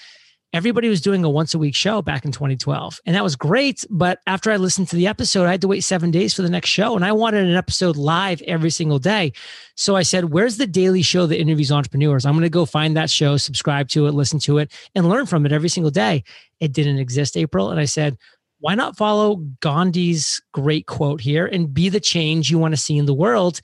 everybody 0.56 0.88
was 0.88 1.00
doing 1.00 1.23
a 1.23 1.31
once 1.31 1.55
a 1.55 1.58
week 1.58 1.75
show 1.75 2.00
back 2.00 2.25
in 2.25 2.32
2012. 2.32 3.00
And 3.05 3.14
that 3.14 3.23
was 3.23 3.37
great. 3.37 3.85
But 3.91 4.20
after 4.26 4.50
I 4.50 4.56
listened 4.56 4.88
to 4.88 4.97
the 4.97 5.06
episode, 5.06 5.44
I 5.44 5.50
had 5.50 5.61
to 5.61 5.69
wait 5.69 5.82
seven 5.82 6.11
days 6.11 6.35
for 6.35 6.43
the 6.43 6.50
next 6.50 6.70
show. 6.70 6.97
And 6.97 7.05
I 7.05 7.12
wanted 7.12 7.47
an 7.47 7.55
episode 7.55 7.97
live 7.97 8.40
every 8.42 8.71
single 8.71 8.99
day. 8.99 9.33
So 9.75 9.97
I 9.97 10.02
said, 10.02 10.33
Where's 10.33 10.57
the 10.57 10.66
daily 10.66 11.02
show 11.02 11.26
that 11.26 11.38
interviews 11.38 11.71
entrepreneurs? 11.71 12.25
I'm 12.25 12.33
going 12.33 12.42
to 12.42 12.50
go 12.50 12.64
find 12.64 12.97
that 12.97 13.11
show, 13.11 13.37
subscribe 13.37 13.88
to 13.90 14.07
it, 14.07 14.12
listen 14.12 14.38
to 14.40 14.59
it, 14.59 14.73
and 14.95 15.09
learn 15.09 15.26
from 15.26 15.45
it 15.45 15.52
every 15.52 15.69
single 15.69 15.90
day. 15.90 16.25
It 16.59 16.73
didn't 16.73 16.99
exist, 16.99 17.37
April. 17.37 17.71
And 17.71 17.78
I 17.78 17.85
said, 17.85 18.16
why 18.61 18.75
not 18.75 18.97
follow 18.97 19.37
Gandhi's 19.61 20.40
great 20.52 20.87
quote 20.87 21.21
here 21.21 21.47
and 21.47 21.73
be 21.73 21.90
the 21.90 22.00
change 22.00 22.50
you 22.50 22.59
want 22.59 22.73
to 22.73 22.81
see 22.81 22.97
in 22.97 23.04
the 23.04 23.14
world? 23.14 23.61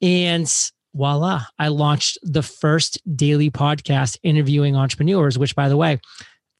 And 0.00 0.52
voila, 0.94 1.44
I 1.58 1.68
launched 1.68 2.18
the 2.22 2.42
first 2.42 3.00
daily 3.16 3.50
podcast 3.50 4.18
interviewing 4.22 4.76
entrepreneurs, 4.76 5.38
which, 5.38 5.54
by 5.54 5.68
the 5.68 5.76
way, 5.76 6.00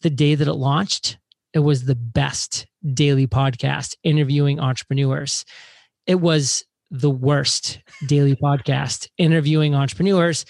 the 0.03 0.11
day 0.11 0.35
that 0.35 0.49
it 0.49 0.55
launched, 0.55 1.19
it 1.53 1.61
was 1.61 1.85
the 1.85 1.95
best 1.95 2.67
daily 2.95 3.27
podcast 3.27 3.97
interviewing 4.03 4.61
entrepreneurs. 4.61 5.45
It 6.07 6.21
was 6.21 6.65
the 6.91 7.11
worst 7.11 7.81
daily 8.07 8.37
podcast 8.37 9.09
interviewing 9.19 9.75
entrepreneurs. 9.75 10.45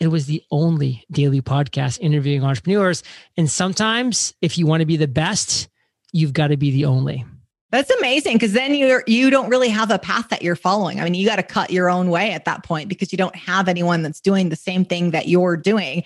It 0.00 0.08
was 0.08 0.26
the 0.26 0.42
only 0.50 1.04
daily 1.10 1.42
podcast 1.42 1.98
interviewing 2.00 2.42
entrepreneurs. 2.42 3.02
And 3.36 3.50
sometimes, 3.50 4.34
if 4.40 4.56
you 4.56 4.66
want 4.66 4.80
to 4.80 4.86
be 4.86 4.96
the 4.96 5.08
best, 5.08 5.68
you've 6.12 6.32
got 6.32 6.48
to 6.48 6.56
be 6.56 6.70
the 6.70 6.86
only. 6.86 7.24
That's 7.70 7.90
amazing 7.90 8.34
because 8.34 8.52
then 8.52 8.74
you're 8.74 9.04
you 9.06 9.30
don't 9.30 9.48
really 9.48 9.68
have 9.68 9.90
a 9.90 9.98
path 9.98 10.28
that 10.30 10.42
you're 10.42 10.56
following. 10.56 11.00
I 11.00 11.04
mean, 11.04 11.14
you 11.14 11.26
got 11.26 11.36
to 11.36 11.42
cut 11.44 11.70
your 11.70 11.88
own 11.88 12.10
way 12.10 12.32
at 12.32 12.44
that 12.46 12.64
point 12.64 12.88
because 12.88 13.12
you 13.12 13.18
don't 13.18 13.36
have 13.36 13.68
anyone 13.68 14.02
that's 14.02 14.20
doing 14.20 14.48
the 14.48 14.56
same 14.56 14.84
thing 14.84 15.12
that 15.12 15.28
you're 15.28 15.56
doing. 15.56 16.02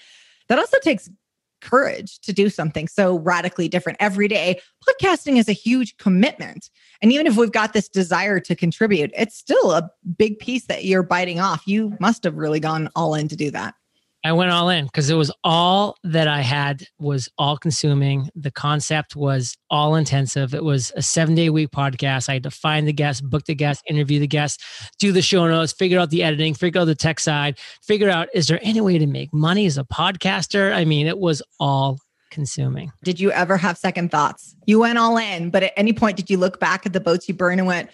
That 0.49 0.59
also 0.59 0.79
takes 0.81 1.09
courage 1.65 2.21
to 2.21 2.33
do 2.33 2.49
something 2.49 2.87
so 2.87 3.19
radically 3.19 3.69
different 3.69 3.99
every 4.01 4.29
day. 4.29 4.61
Podcasting 4.87 5.39
is 5.39 5.49
a 5.49 5.53
huge 5.53 5.97
commitment. 5.97 6.71
And 7.03 7.13
even 7.13 7.27
if 7.27 7.37
we've 7.37 7.51
got 7.51 7.73
this 7.73 7.89
desire 7.89 8.39
to 8.41 8.55
contribute, 8.55 9.11
it's 9.17 9.37
still 9.37 9.73
a 9.73 9.91
big 10.17 10.39
piece 10.39 10.67
that 10.67 10.85
you're 10.85 11.03
biting 11.03 11.41
off. 11.41 11.67
You 11.67 11.97
must 11.99 12.23
have 12.25 12.37
really 12.37 12.61
gone 12.61 12.89
all 12.95 13.15
in 13.15 13.29
to 13.29 13.37
do 13.37 13.51
that. 13.51 13.75
I 14.27 14.33
went 14.33 14.51
all 14.51 14.71
in 14.71 14.87
because 14.87 15.11
it 15.11 15.17
was 15.17 15.31
all 15.45 15.97
that 16.03 16.27
I 16.29 16.41
had 16.41 16.87
was 16.99 17.29
all 17.37 17.59
consuming. 17.59 18.31
The 18.35 18.51
concept 18.51 19.15
was 19.15 19.55
all 19.69 19.97
intensive. 19.97 20.55
It 20.55 20.65
was 20.65 20.93
a 20.97 21.03
seven 21.03 21.35
day 21.35 21.51
week 21.51 21.73
podcast. 21.73 22.31
I 22.31 22.35
had 22.35 22.43
to 22.45 22.51
find 22.51 22.89
the 22.89 22.93
guest, 22.95 23.23
book 23.29 23.45
the 23.45 23.55
guest, 23.55 23.83
interview 23.87 24.19
the 24.19 24.27
guest, 24.27 24.63
do 24.99 25.13
the 25.13 25.21
show 25.21 25.47
notes, 25.47 25.75
figure 25.75 26.01
out 26.01 26.09
the 26.09 26.23
editing, 26.23 26.55
figure 26.55 26.81
out 26.81 26.87
the 26.87 26.95
tech 26.95 27.21
side, 27.21 27.59
figure 27.83 28.09
out 28.09 28.29
is 28.33 28.49
there 28.49 28.59
any 28.63 28.81
way 28.81 28.97
to 28.97 29.07
make 29.07 29.31
money 29.35 29.67
as 29.67 29.77
a 29.77 29.85
podcaster? 29.85 30.75
I 30.75 30.87
mean, 30.87 31.07
it 31.07 31.19
was 31.19 31.43
all 31.61 31.99
consuming. 32.31 32.93
Did 33.05 33.21
you 33.21 33.31
ever 33.31 33.59
have 33.59 33.77
second 33.77 34.11
thoughts? 34.11 34.57
You 34.65 34.81
went 34.81 34.97
all 34.97 35.19
in, 35.19 35.51
but 35.51 35.65
at 35.65 35.75
any 35.77 35.93
point 35.93 36.17
did 36.17 36.31
you 36.31 36.39
look 36.39 36.59
back 36.59 36.87
at 36.87 36.95
the 36.95 37.01
boats 37.01 37.29
you 37.29 37.35
burned 37.35 37.61
and 37.61 37.67
went, 37.67 37.91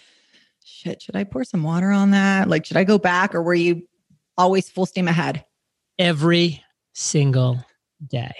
shit, 0.63 1.01
should 1.01 1.17
I 1.17 1.25
pour 1.25 1.43
some 1.43 1.63
water 1.63 1.91
on 1.91 2.11
that? 2.11 2.47
Like, 2.47 2.65
should 2.65 2.77
I 2.77 2.85
go 2.85 2.97
back 2.97 3.35
or 3.35 3.43
were 3.43 3.53
you 3.53 3.85
always 4.37 4.69
full 4.69 4.85
steam 4.85 5.09
ahead? 5.09 5.43
Every 5.99 6.63
single 6.93 7.63
day. 8.07 8.33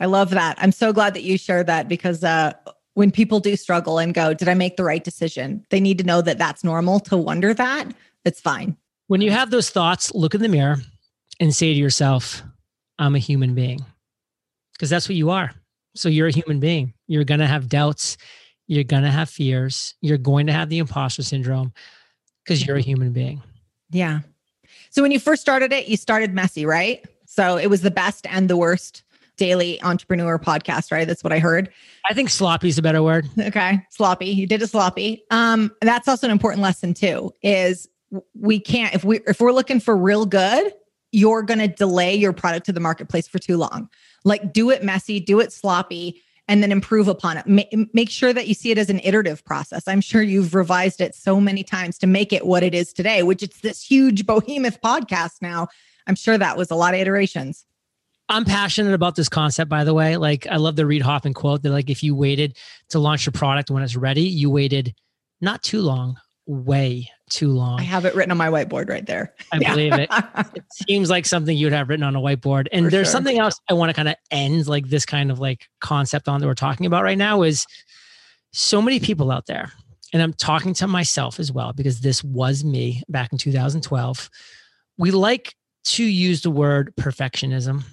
I 0.00 0.06
love 0.06 0.30
that. 0.30 0.56
I'm 0.60 0.72
so 0.72 0.92
glad 0.92 1.14
that 1.14 1.22
you 1.22 1.36
shared 1.36 1.66
that 1.66 1.88
because 1.88 2.22
uh, 2.22 2.52
when 2.94 3.10
people 3.10 3.40
do 3.40 3.56
struggle 3.56 3.98
and 3.98 4.14
go, 4.14 4.34
did 4.34 4.48
I 4.48 4.54
make 4.54 4.76
the 4.76 4.84
right 4.84 5.02
decision? 5.02 5.64
They 5.70 5.80
need 5.80 5.98
to 5.98 6.04
know 6.04 6.20
that 6.22 6.38
that's 6.38 6.62
normal 6.62 7.00
to 7.00 7.16
wonder 7.16 7.52
that. 7.54 7.92
It's 8.24 8.40
fine. 8.40 8.76
When 9.08 9.20
you 9.20 9.30
have 9.30 9.50
those 9.50 9.70
thoughts, 9.70 10.14
look 10.14 10.34
in 10.34 10.42
the 10.42 10.48
mirror 10.48 10.76
and 11.40 11.54
say 11.54 11.72
to 11.72 11.78
yourself, 11.78 12.42
I'm 12.98 13.14
a 13.14 13.20
human 13.20 13.54
being. 13.54 13.84
Because 14.72 14.90
that's 14.90 15.08
what 15.08 15.16
you 15.16 15.30
are. 15.30 15.52
So 15.96 16.08
you're 16.08 16.28
a 16.28 16.32
human 16.32 16.60
being. 16.60 16.94
You're 17.08 17.24
going 17.24 17.40
to 17.40 17.46
have 17.46 17.68
doubts. 17.68 18.16
You're 18.68 18.84
going 18.84 19.02
to 19.02 19.10
have 19.10 19.30
fears. 19.30 19.94
You're 20.00 20.18
going 20.18 20.46
to 20.46 20.52
have 20.52 20.68
the 20.68 20.78
imposter 20.78 21.22
syndrome 21.22 21.72
because 22.44 22.64
you're 22.64 22.76
a 22.76 22.82
human 22.82 23.12
being. 23.12 23.42
Yeah. 23.90 24.20
So 24.98 25.02
when 25.02 25.12
you 25.12 25.20
first 25.20 25.40
started 25.40 25.72
it, 25.72 25.86
you 25.86 25.96
started 25.96 26.34
messy, 26.34 26.66
right? 26.66 27.06
So 27.24 27.56
it 27.56 27.68
was 27.68 27.82
the 27.82 27.90
best 27.92 28.26
and 28.28 28.50
the 28.50 28.56
worst 28.56 29.04
daily 29.36 29.80
entrepreneur 29.80 30.40
podcast, 30.40 30.90
right? 30.90 31.06
That's 31.06 31.22
what 31.22 31.32
I 31.32 31.38
heard. 31.38 31.72
I 32.10 32.14
think 32.14 32.30
sloppy 32.30 32.66
is 32.66 32.78
a 32.78 32.82
better 32.82 33.00
word. 33.00 33.28
Okay. 33.38 33.80
Sloppy. 33.90 34.26
You 34.26 34.44
did 34.48 34.60
it 34.60 34.66
sloppy. 34.66 35.22
Um, 35.30 35.70
that's 35.82 36.08
also 36.08 36.26
an 36.26 36.32
important 36.32 36.62
lesson 36.62 36.94
too, 36.94 37.32
is 37.42 37.88
we 38.34 38.58
can't, 38.58 38.92
if 38.92 39.04
we, 39.04 39.20
if 39.28 39.40
we're 39.40 39.52
looking 39.52 39.78
for 39.78 39.96
real 39.96 40.26
good, 40.26 40.72
you're 41.12 41.44
going 41.44 41.60
to 41.60 41.68
delay 41.68 42.16
your 42.16 42.32
product 42.32 42.66
to 42.66 42.72
the 42.72 42.80
marketplace 42.80 43.28
for 43.28 43.38
too 43.38 43.56
long. 43.56 43.88
Like 44.24 44.52
do 44.52 44.68
it 44.68 44.82
messy, 44.82 45.20
do 45.20 45.38
it 45.38 45.52
sloppy, 45.52 46.20
and 46.48 46.62
then 46.62 46.72
improve 46.72 47.06
upon 47.06 47.36
it. 47.36 47.46
Ma- 47.46 47.84
make 47.92 48.10
sure 48.10 48.32
that 48.32 48.48
you 48.48 48.54
see 48.54 48.70
it 48.70 48.78
as 48.78 48.90
an 48.90 49.00
iterative 49.04 49.44
process. 49.44 49.86
I'm 49.86 50.00
sure 50.00 50.22
you've 50.22 50.54
revised 50.54 51.00
it 51.00 51.14
so 51.14 51.40
many 51.40 51.62
times 51.62 51.98
to 51.98 52.06
make 52.06 52.32
it 52.32 52.46
what 52.46 52.62
it 52.62 52.74
is 52.74 52.92
today, 52.92 53.22
which 53.22 53.42
it's 53.42 53.60
this 53.60 53.82
huge 53.84 54.26
behemoth 54.26 54.80
podcast 54.80 55.42
now. 55.42 55.68
I'm 56.06 56.16
sure 56.16 56.38
that 56.38 56.56
was 56.56 56.70
a 56.70 56.74
lot 56.74 56.94
of 56.94 57.00
iterations. 57.00 57.66
I'm 58.30 58.44
passionate 58.44 58.94
about 58.94 59.14
this 59.14 59.28
concept, 59.28 59.70
by 59.70 59.84
the 59.84 59.94
way. 59.94 60.16
Like, 60.16 60.46
I 60.46 60.56
love 60.56 60.76
the 60.76 60.86
Reid 60.86 61.02
Hoffman 61.02 61.34
quote 61.34 61.62
that, 61.62 61.70
like, 61.70 61.88
if 61.88 62.02
you 62.02 62.14
waited 62.14 62.56
to 62.90 62.98
launch 62.98 63.24
your 63.24 63.32
product 63.32 63.70
when 63.70 63.82
it's 63.82 63.96
ready, 63.96 64.22
you 64.22 64.50
waited 64.50 64.94
not 65.40 65.62
too 65.62 65.80
long, 65.80 66.18
way 66.48 67.08
too 67.28 67.50
long. 67.50 67.78
I 67.78 67.82
have 67.82 68.06
it 68.06 68.14
written 68.14 68.30
on 68.30 68.38
my 68.38 68.48
whiteboard 68.48 68.88
right 68.88 69.04
there. 69.04 69.34
I 69.52 69.58
believe 69.58 69.92
it. 69.92 70.10
It 70.54 70.64
seems 70.72 71.10
like 71.10 71.26
something 71.26 71.56
you'd 71.56 71.74
have 71.74 71.88
written 71.88 72.02
on 72.02 72.16
a 72.16 72.20
whiteboard. 72.20 72.68
And 72.72 72.86
For 72.86 72.90
there's 72.90 73.06
sure. 73.06 73.12
something 73.12 73.38
else 73.38 73.60
I 73.68 73.74
want 73.74 73.90
to 73.90 73.94
kind 73.94 74.08
of 74.08 74.16
end 74.30 74.66
like 74.66 74.88
this 74.88 75.04
kind 75.04 75.30
of 75.30 75.38
like 75.38 75.68
concept 75.80 76.26
on 76.26 76.40
that 76.40 76.46
we're 76.46 76.54
talking 76.54 76.86
about 76.86 77.04
right 77.04 77.18
now 77.18 77.42
is 77.42 77.66
so 78.52 78.80
many 78.80 78.98
people 78.98 79.30
out 79.30 79.46
there. 79.46 79.70
And 80.14 80.22
I'm 80.22 80.32
talking 80.32 80.72
to 80.74 80.86
myself 80.86 81.38
as 81.38 81.52
well 81.52 81.74
because 81.74 82.00
this 82.00 82.24
was 82.24 82.64
me 82.64 83.02
back 83.10 83.30
in 83.30 83.38
2012. 83.38 84.30
We 84.96 85.10
like 85.10 85.54
to 85.84 86.04
use 86.04 86.40
the 86.40 86.50
word 86.50 86.94
perfectionism. 86.98 87.84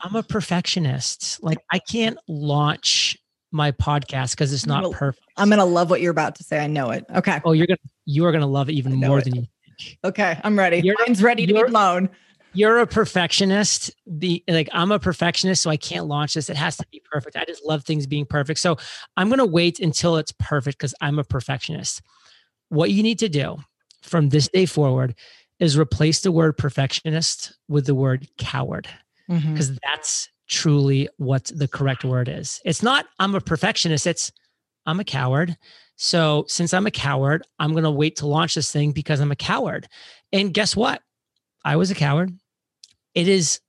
I'm 0.00 0.16
a 0.16 0.22
perfectionist. 0.22 1.42
Like 1.42 1.58
I 1.70 1.78
can't 1.78 2.18
launch 2.26 3.18
my 3.50 3.72
podcast 3.72 4.32
because 4.32 4.52
it's 4.52 4.66
not 4.66 4.92
perfect. 4.92 5.24
I'm 5.38 5.48
going 5.48 5.58
to 5.58 5.64
love 5.64 5.90
what 5.90 6.00
you're 6.00 6.10
about 6.10 6.34
to 6.36 6.44
say. 6.44 6.58
I 6.58 6.66
know 6.66 6.90
it. 6.90 7.04
Okay. 7.14 7.40
Oh, 7.44 7.52
you're 7.52 7.66
gonna 7.66 7.78
you 8.04 8.24
are 8.26 8.32
gonna 8.32 8.46
love 8.46 8.68
it 8.68 8.72
even 8.72 8.94
more 8.94 9.18
it. 9.18 9.24
than 9.24 9.36
you 9.36 9.46
Okay. 10.04 10.38
I'm 10.42 10.58
ready. 10.58 10.78
You're- 10.78 10.96
Mine's 11.06 11.22
ready 11.22 11.46
to 11.46 11.54
be 11.54 11.62
blown. 11.64 12.10
you're 12.54 12.78
a 12.78 12.86
perfectionist 12.86 13.90
The 14.06 14.42
like 14.48 14.68
i'm 14.72 14.90
a 14.90 14.98
perfectionist 14.98 15.62
so 15.62 15.70
i 15.70 15.76
can't 15.76 16.06
launch 16.06 16.34
this 16.34 16.48
it 16.48 16.56
has 16.56 16.76
to 16.78 16.86
be 16.90 17.02
perfect 17.10 17.36
i 17.36 17.44
just 17.44 17.64
love 17.64 17.84
things 17.84 18.06
being 18.06 18.24
perfect 18.24 18.58
so 18.58 18.76
i'm 19.18 19.28
going 19.28 19.38
to 19.38 19.46
wait 19.46 19.78
until 19.80 20.16
it's 20.16 20.32
perfect 20.32 20.78
because 20.78 20.94
i'm 21.02 21.18
a 21.18 21.24
perfectionist 21.24 22.00
what 22.70 22.90
you 22.90 23.02
need 23.02 23.18
to 23.18 23.28
do 23.28 23.58
from 24.02 24.30
this 24.30 24.48
day 24.48 24.64
forward 24.66 25.14
is 25.60 25.78
replace 25.78 26.20
the 26.20 26.32
word 26.32 26.56
perfectionist 26.56 27.52
with 27.68 27.84
the 27.84 27.94
word 27.94 28.26
coward 28.38 28.88
mm-hmm. 29.30 29.52
because 29.52 29.78
that's 29.80 30.28
truly 30.48 31.08
what 31.18 31.50
the 31.54 31.68
correct 31.68 32.02
word 32.02 32.28
is 32.28 32.60
it's 32.64 32.82
not 32.82 33.04
i'm 33.18 33.34
a 33.34 33.40
perfectionist 33.40 34.06
it's 34.06 34.32
i'm 34.88 34.98
a 35.00 35.04
coward 35.04 35.56
so 35.96 36.44
since 36.48 36.74
i'm 36.74 36.86
a 36.86 36.90
coward 36.90 37.44
i'm 37.60 37.72
going 37.72 37.84
to 37.84 37.90
wait 37.90 38.16
to 38.16 38.26
launch 38.26 38.54
this 38.56 38.72
thing 38.72 38.90
because 38.92 39.20
i'm 39.20 39.30
a 39.30 39.36
coward 39.36 39.86
and 40.32 40.52
guess 40.52 40.74
what 40.76 41.00
I 41.64 41.76
was 41.76 41.90
a 41.90 41.94
coward. 41.94 42.32
It 43.14 43.28
is 43.28 43.60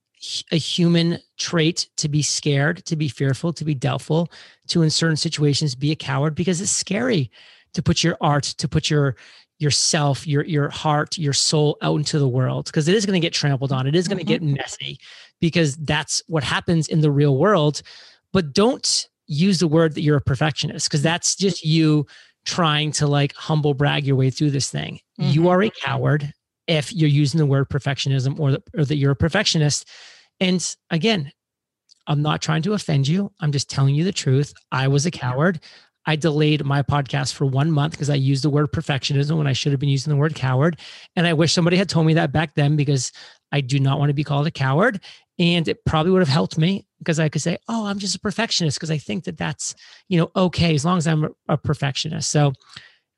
a 0.51 0.57
human 0.57 1.19
trait 1.37 1.87
to 1.97 2.07
be 2.07 2.21
scared, 2.21 2.85
to 2.85 2.95
be 2.95 3.07
fearful, 3.09 3.51
to 3.53 3.65
be 3.65 3.73
doubtful, 3.73 4.29
to 4.67 4.83
in 4.83 4.89
certain 4.89 5.17
situations 5.17 5.75
be 5.75 5.91
a 5.91 5.95
coward 5.95 6.35
because 6.35 6.61
it's 6.61 6.71
scary 6.71 7.31
to 7.73 7.81
put 7.81 8.03
your 8.03 8.15
art, 8.21 8.43
to 8.43 8.67
put 8.67 8.89
your 8.89 9.15
yourself, 9.57 10.25
your 10.27 10.45
your 10.45 10.69
heart, 10.69 11.17
your 11.17 11.33
soul 11.33 11.77
out 11.81 11.97
into 11.97 12.19
the 12.19 12.27
world 12.27 12.65
because 12.65 12.87
it 12.87 12.95
is 12.95 13.05
going 13.05 13.19
to 13.19 13.25
get 13.25 13.33
trampled 13.33 13.71
on. 13.71 13.87
It 13.87 13.95
is 13.95 14.07
going 14.07 14.19
to 14.19 14.23
Mhm. 14.23 14.27
get 14.27 14.43
messy 14.43 14.99
because 15.41 15.75
that's 15.77 16.21
what 16.27 16.43
happens 16.43 16.87
in 16.87 17.01
the 17.01 17.11
real 17.11 17.37
world. 17.37 17.81
But 18.31 18.53
don't 18.53 19.07
use 19.29 19.59
the 19.59 19.67
word 19.67 19.93
that 19.95 20.01
you're 20.01 20.17
a 20.17 20.21
perfectionist 20.21 20.87
because 20.89 21.01
that's 21.03 21.35
just 21.35 21.63
you 21.63 22.05
trying 22.45 22.91
to 22.91 23.07
like 23.07 23.33
humble 23.35 23.73
brag 23.73 24.05
your 24.05 24.15
way 24.15 24.29
through 24.29 24.49
this 24.51 24.69
thing. 24.69 24.99
You 25.17 25.41
Mhm. 25.43 25.49
are 25.49 25.63
a 25.63 25.69
coward 25.69 26.33
if 26.67 26.91
you're 26.93 27.09
using 27.09 27.37
the 27.37 27.45
word 27.45 27.69
perfectionism 27.69 28.39
or, 28.39 28.57
or 28.77 28.85
that 28.85 28.95
you're 28.97 29.11
a 29.11 29.15
perfectionist. 29.15 29.85
And 30.39 30.75
again, 30.89 31.31
I'm 32.07 32.21
not 32.21 32.41
trying 32.41 32.63
to 32.63 32.73
offend 32.73 33.07
you. 33.07 33.31
I'm 33.39 33.51
just 33.51 33.69
telling 33.69 33.93
you 33.93 34.03
the 34.03 34.11
truth. 34.11 34.53
I 34.71 34.87
was 34.87 35.05
a 35.05 35.11
coward. 35.11 35.59
I 36.07 36.15
delayed 36.15 36.65
my 36.65 36.81
podcast 36.81 37.33
for 37.33 37.45
one 37.45 37.71
month 37.71 37.91
because 37.91 38.09
I 38.09 38.15
used 38.15 38.43
the 38.43 38.49
word 38.49 38.71
perfectionism 38.71 39.37
when 39.37 39.45
I 39.45 39.53
should 39.53 39.73
have 39.73 39.79
been 39.79 39.89
using 39.89 40.09
the 40.11 40.17
word 40.17 40.33
coward. 40.33 40.79
And 41.15 41.27
I 41.27 41.33
wish 41.33 41.53
somebody 41.53 41.77
had 41.77 41.89
told 41.89 42.07
me 42.07 42.15
that 42.15 42.31
back 42.31 42.55
then 42.55 42.75
because 42.75 43.11
I 43.51 43.61
do 43.61 43.79
not 43.79 43.99
want 43.99 44.09
to 44.09 44.13
be 44.15 44.23
called 44.23 44.47
a 44.47 44.51
coward. 44.51 45.01
And 45.39 45.67
it 45.67 45.85
probably 45.85 46.11
would 46.11 46.19
have 46.19 46.27
helped 46.27 46.57
me 46.57 46.85
because 46.99 47.19
I 47.19 47.29
could 47.29 47.41
say, 47.41 47.57
oh, 47.69 47.85
I'm 47.85 47.97
just 47.97 48.15
a 48.15 48.19
perfectionist 48.19 48.77
because 48.77 48.91
I 48.91 48.97
think 48.97 49.23
that 49.23 49.37
that's, 49.37 49.73
you 50.09 50.19
know, 50.19 50.29
okay 50.35 50.75
as 50.75 50.83
long 50.83 50.97
as 50.97 51.07
I'm 51.07 51.33
a, 51.47 51.57
perfectionist. 51.57 52.29
So 52.29 52.53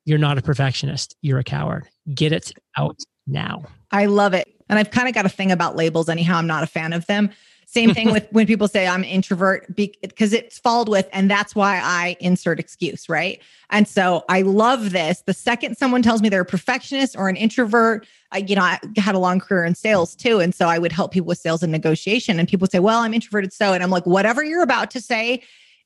you're 0.06 0.20
not 0.20 0.38
a 0.38 0.42
perfectionist. 0.42 1.16
You're 1.22 1.40
a 1.40 1.44
coward. 1.44 1.88
Get 2.14 2.32
it 2.32 2.54
out 2.78 3.00
now. 3.26 3.64
I 3.92 4.06
love 4.06 4.34
it. 4.36 4.48
And 4.70 4.78
I've 4.78 4.92
kind 4.92 5.08
of 5.08 5.16
got 5.16 5.26
a 5.26 5.30
thing 5.30 5.52
about 5.52 5.76
labels, 5.76 6.10
anyhow. 6.10 6.38
I'm 6.38 6.48
not 6.48 6.64
a 6.64 6.68
fan 6.68 6.94
of 6.94 7.06
them. 7.08 7.32
Same 7.72 7.94
thing 7.94 8.12
with 8.12 8.28
when 8.32 8.46
people 8.46 8.68
say 8.68 8.86
I'm 8.86 9.04
an 9.04 9.10
introvert 9.10 9.74
because 9.76 10.34
it's 10.34 10.60
followed 10.60 10.90
with, 10.90 11.08
and 11.14 11.32
that's 11.32 11.56
why 11.56 11.80
I 11.82 12.18
insert 12.20 12.60
excuse, 12.60 13.08
right? 13.08 13.42
And 13.70 13.88
so 13.88 14.26
I 14.28 14.42
love 14.42 14.92
this. 14.92 15.22
The 15.26 15.34
second 15.34 15.78
someone 15.78 16.02
tells 16.02 16.22
me 16.22 16.28
they're 16.28 16.42
a 16.42 16.46
perfectionist 16.46 17.16
or 17.16 17.30
an 17.30 17.38
introvert, 17.38 18.06
I, 18.34 18.40
you 18.40 18.56
know, 18.56 18.62
I 18.62 18.78
had 18.98 19.16
a 19.16 19.20
long 19.20 19.40
career 19.40 19.64
in 19.64 19.76
sales 19.76 20.16
too. 20.16 20.40
And 20.42 20.54
so 20.54 20.68
I 20.68 20.80
would 20.80 20.92
help 20.92 21.14
people 21.14 21.28
with 21.28 21.38
sales 21.38 21.64
and 21.64 21.72
negotiation. 21.72 22.40
And 22.40 22.48
people 22.48 22.68
say, 22.68 22.80
well, 22.80 23.00
I'm 23.00 23.14
introverted. 23.14 23.54
So, 23.54 23.74
and 23.74 23.82
I'm 23.82 23.90
like, 23.90 24.06
whatever 24.06 24.44
you're 24.44 24.64
about 24.64 24.92
to 24.92 25.02
say 25.02 25.42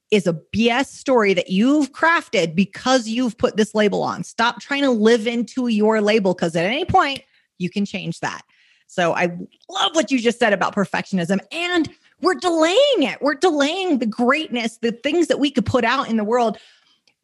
is 0.10 0.26
a 0.26 0.34
BS 0.34 0.88
story 0.88 1.36
that 1.36 1.50
you've 1.50 1.92
crafted 1.92 2.56
because 2.56 3.08
you've 3.08 3.38
put 3.38 3.58
this 3.58 3.76
label 3.76 4.02
on. 4.02 4.24
Stop 4.24 4.60
trying 4.60 4.84
to 4.84 4.92
live 4.92 5.28
into 5.28 5.68
your 5.68 6.02
label 6.02 6.34
because 6.34 6.56
at 6.56 6.66
any 6.66 6.86
point 6.86 7.22
you 7.60 7.70
can 7.70 7.86
change 7.86 8.22
that. 8.22 8.42
So 8.88 9.14
I 9.14 9.26
love 9.70 9.94
what 9.94 10.12
you 10.12 10.20
just 10.20 10.40
said 10.40 10.54
about 10.54 10.76
perfectionism 10.76 11.40
and 11.52 11.90
we're 12.22 12.36
delaying 12.36 13.04
it. 13.04 13.22
We're 13.22 13.36
delaying 13.36 14.00
the 14.00 14.06
greatness, 14.06 14.78
the 14.78 14.92
things 14.92 15.28
that 15.28 15.40
we 15.40 15.52
could 15.52 15.66
put 15.66 15.84
out 15.84 16.10
in 16.10 16.18
the 16.18 16.24
world. 16.24 16.58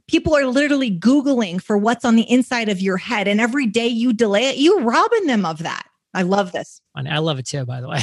People 0.07 0.35
are 0.35 0.45
literally 0.45 0.91
Googling 0.91 1.61
for 1.61 1.77
what's 1.77 2.03
on 2.03 2.17
the 2.17 2.29
inside 2.29 2.67
of 2.67 2.81
your 2.81 2.97
head. 2.97 3.27
And 3.27 3.39
every 3.39 3.67
day 3.67 3.87
you 3.87 4.11
delay 4.11 4.49
it, 4.49 4.57
you're 4.57 4.81
robbing 4.81 5.27
them 5.27 5.45
of 5.45 5.59
that. 5.59 5.87
I 6.13 6.23
love 6.23 6.51
this. 6.51 6.81
I 6.93 7.19
love 7.19 7.39
it 7.39 7.45
too, 7.45 7.65
by 7.65 7.79
the 7.79 7.87
way. 7.87 8.01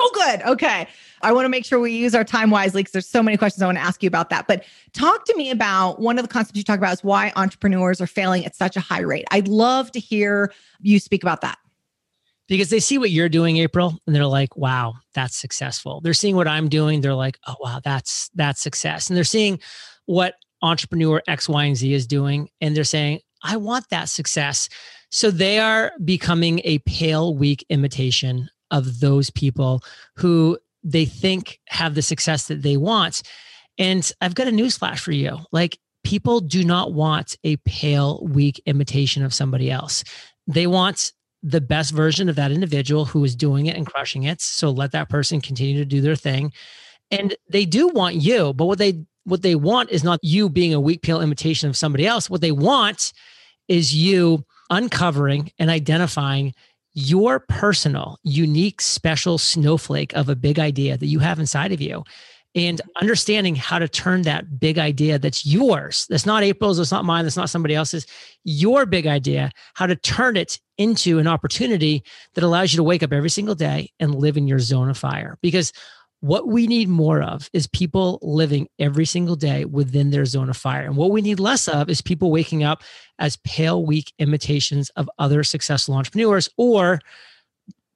Oh, 0.00 0.10
good. 0.12 0.42
Okay. 0.42 0.86
I 1.22 1.32
want 1.32 1.46
to 1.46 1.48
make 1.48 1.64
sure 1.64 1.80
we 1.80 1.92
use 1.92 2.14
our 2.14 2.24
time 2.24 2.50
wisely 2.50 2.82
because 2.82 2.92
there's 2.92 3.08
so 3.08 3.22
many 3.22 3.38
questions 3.38 3.62
I 3.62 3.66
want 3.66 3.78
to 3.78 3.84
ask 3.84 4.02
you 4.02 4.06
about 4.06 4.28
that. 4.28 4.46
But 4.46 4.64
talk 4.92 5.24
to 5.24 5.34
me 5.34 5.50
about 5.50 5.98
one 5.98 6.18
of 6.18 6.24
the 6.24 6.28
concepts 6.28 6.58
you 6.58 6.64
talk 6.64 6.76
about 6.76 6.92
is 6.92 7.02
why 7.02 7.32
entrepreneurs 7.36 8.02
are 8.02 8.06
failing 8.06 8.44
at 8.44 8.54
such 8.54 8.76
a 8.76 8.80
high 8.80 9.00
rate. 9.00 9.24
I'd 9.30 9.48
love 9.48 9.90
to 9.92 9.98
hear 9.98 10.52
you 10.82 11.00
speak 11.00 11.22
about 11.22 11.40
that. 11.40 11.56
Because 12.48 12.70
they 12.70 12.80
see 12.80 12.98
what 12.98 13.10
you're 13.10 13.28
doing 13.28 13.56
april 13.56 13.98
and 14.06 14.14
they're 14.14 14.26
like 14.26 14.56
wow 14.56 14.94
that's 15.14 15.36
successful. 15.36 16.00
They're 16.00 16.12
seeing 16.12 16.36
what 16.36 16.48
i'm 16.48 16.68
doing 16.68 17.00
they're 17.00 17.14
like 17.14 17.38
oh 17.46 17.56
wow 17.60 17.80
that's 17.82 18.30
that's 18.34 18.60
success. 18.60 19.08
And 19.08 19.16
they're 19.16 19.24
seeing 19.24 19.60
what 20.06 20.34
entrepreneur 20.62 21.22
x 21.26 21.48
y 21.48 21.64
and 21.64 21.76
z 21.76 21.94
is 21.94 22.06
doing 22.06 22.48
and 22.60 22.76
they're 22.76 22.84
saying 22.84 23.20
i 23.42 23.56
want 23.56 23.88
that 23.90 24.08
success. 24.08 24.68
So 25.10 25.30
they 25.30 25.58
are 25.60 25.92
becoming 26.04 26.60
a 26.64 26.78
pale 26.80 27.36
weak 27.36 27.64
imitation 27.68 28.50
of 28.70 29.00
those 29.00 29.30
people 29.30 29.82
who 30.16 30.58
they 30.82 31.04
think 31.04 31.60
have 31.68 31.94
the 31.94 32.02
success 32.02 32.48
that 32.48 32.62
they 32.62 32.76
want. 32.76 33.22
And 33.78 34.10
i've 34.20 34.34
got 34.34 34.48
a 34.48 34.52
newsflash 34.52 34.98
for 34.98 35.12
you. 35.12 35.38
Like 35.52 35.78
people 36.02 36.40
do 36.40 36.64
not 36.64 36.92
want 36.92 37.36
a 37.44 37.56
pale 37.58 38.24
weak 38.26 38.62
imitation 38.66 39.24
of 39.24 39.32
somebody 39.32 39.70
else. 39.70 40.04
They 40.46 40.66
want 40.66 41.12
the 41.44 41.60
best 41.60 41.92
version 41.92 42.30
of 42.30 42.36
that 42.36 42.50
individual 42.50 43.04
who 43.04 43.22
is 43.22 43.36
doing 43.36 43.66
it 43.66 43.76
and 43.76 43.86
crushing 43.86 44.22
it. 44.22 44.40
So 44.40 44.70
let 44.70 44.92
that 44.92 45.10
person 45.10 45.42
continue 45.42 45.78
to 45.78 45.84
do 45.84 46.00
their 46.00 46.16
thing. 46.16 46.52
And 47.10 47.36
they 47.50 47.66
do 47.66 47.88
want 47.88 48.16
you, 48.16 48.54
but 48.54 48.64
what 48.64 48.78
they 48.78 49.04
what 49.24 49.42
they 49.42 49.54
want 49.54 49.90
is 49.90 50.04
not 50.04 50.20
you 50.22 50.48
being 50.48 50.74
a 50.74 50.80
weak 50.80 51.02
pale 51.02 51.20
imitation 51.20 51.68
of 51.68 51.76
somebody 51.76 52.06
else. 52.06 52.28
What 52.28 52.40
they 52.40 52.52
want 52.52 53.12
is 53.68 53.94
you 53.94 54.44
uncovering 54.70 55.50
and 55.58 55.70
identifying 55.70 56.54
your 56.94 57.40
personal, 57.40 58.18
unique, 58.22 58.80
special 58.80 59.38
snowflake 59.38 60.14
of 60.14 60.28
a 60.28 60.36
big 60.36 60.58
idea 60.58 60.96
that 60.96 61.06
you 61.06 61.18
have 61.18 61.38
inside 61.38 61.72
of 61.72 61.80
you 61.80 62.04
and 62.54 62.80
understanding 63.00 63.56
how 63.56 63.78
to 63.78 63.88
turn 63.88 64.22
that 64.22 64.60
big 64.60 64.78
idea 64.78 65.18
that's 65.18 65.44
yours, 65.44 66.06
that's 66.08 66.26
not 66.26 66.42
April's, 66.42 66.78
that's 66.78 66.92
not 66.92 67.04
mine, 67.04 67.24
that's 67.24 67.36
not 67.36 67.50
somebody 67.50 67.74
else's, 67.74 68.06
your 68.44 68.86
big 68.86 69.06
idea, 69.06 69.50
how 69.74 69.86
to 69.86 69.96
turn 69.96 70.36
it 70.36 70.60
into 70.78 71.18
an 71.18 71.26
opportunity 71.26 72.02
that 72.34 72.44
allows 72.44 72.72
you 72.72 72.76
to 72.76 72.82
wake 72.84 73.02
up 73.02 73.12
every 73.12 73.30
single 73.30 73.54
day 73.54 73.90
and 73.98 74.14
live 74.14 74.36
in 74.36 74.46
your 74.46 74.60
zone 74.60 74.88
of 74.88 74.96
fire. 74.96 75.38
Because 75.42 75.72
what 76.20 76.48
we 76.48 76.66
need 76.66 76.88
more 76.88 77.22
of 77.22 77.50
is 77.52 77.66
people 77.66 78.18
living 78.22 78.66
every 78.78 79.04
single 79.04 79.36
day 79.36 79.66
within 79.66 80.10
their 80.10 80.24
zone 80.24 80.48
of 80.48 80.56
fire. 80.56 80.86
And 80.86 80.96
what 80.96 81.10
we 81.10 81.20
need 81.20 81.38
less 81.38 81.68
of 81.68 81.90
is 81.90 82.00
people 82.00 82.30
waking 82.30 82.64
up 82.64 82.82
as 83.18 83.36
pale, 83.44 83.84
weak 83.84 84.12
imitations 84.18 84.88
of 84.90 85.10
other 85.18 85.44
successful 85.44 85.94
entrepreneurs 85.94 86.48
or 86.56 87.00